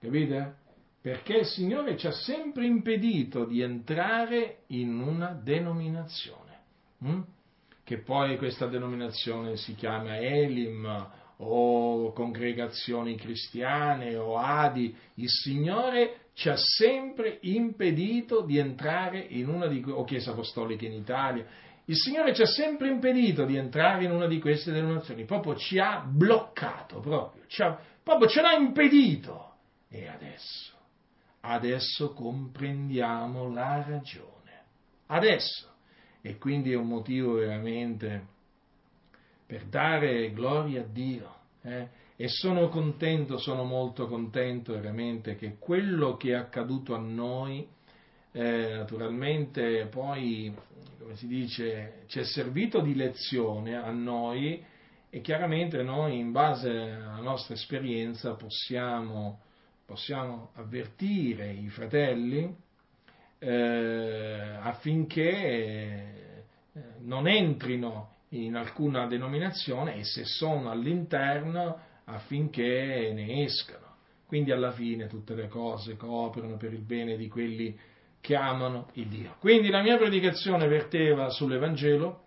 [0.00, 0.54] Capite?
[1.00, 6.58] Perché il Signore ci ha sempre impedito di entrare in una denominazione.
[6.98, 7.20] Hm?
[7.82, 11.08] Che poi questa denominazione si chiama Elim
[11.38, 19.66] o congregazioni cristiane o Adi, il Signore ci ha sempre impedito di entrare in una
[19.66, 21.44] di o Chiesa Apostolica in Italia.
[21.84, 25.78] Il Signore ci ha sempre impedito di entrare in una di queste denominazioni, proprio ci
[25.78, 29.52] ha bloccato, proprio, ha, proprio ce l'ha impedito.
[29.90, 30.72] E adesso,
[31.40, 34.62] adesso comprendiamo la ragione.
[35.08, 35.68] Adesso.
[36.22, 38.28] E quindi è un motivo veramente
[39.44, 41.34] per dare gloria a Dio.
[41.60, 41.88] Eh?
[42.20, 47.66] E sono contento, sono molto contento veramente che quello che è accaduto a noi,
[48.32, 50.54] eh, naturalmente poi,
[50.98, 54.62] come si dice, ci è servito di lezione a noi
[55.08, 59.40] e chiaramente noi in base alla nostra esperienza possiamo,
[59.86, 62.54] possiamo avvertire i fratelli
[63.38, 73.88] eh, affinché eh, non entrino in alcuna denominazione e se sono all'interno affinché ne escano.
[74.26, 77.76] Quindi alla fine tutte le cose cooperano per il bene di quelli
[78.20, 79.36] che amano il Dio.
[79.40, 82.24] Quindi la mia predicazione verteva sull'Evangelo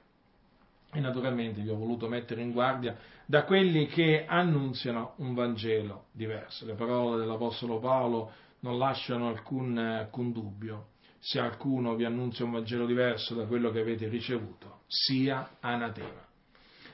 [0.91, 2.95] e naturalmente vi ho voluto mettere in guardia
[3.26, 6.65] da quelli che annunziano un Vangelo diverso.
[6.65, 10.88] Le parole dell'Apostolo Paolo non lasciano alcun, alcun dubbio.
[11.19, 16.31] Se qualcuno vi annunzia un Vangelo diverso da quello che avete ricevuto, sia anatema.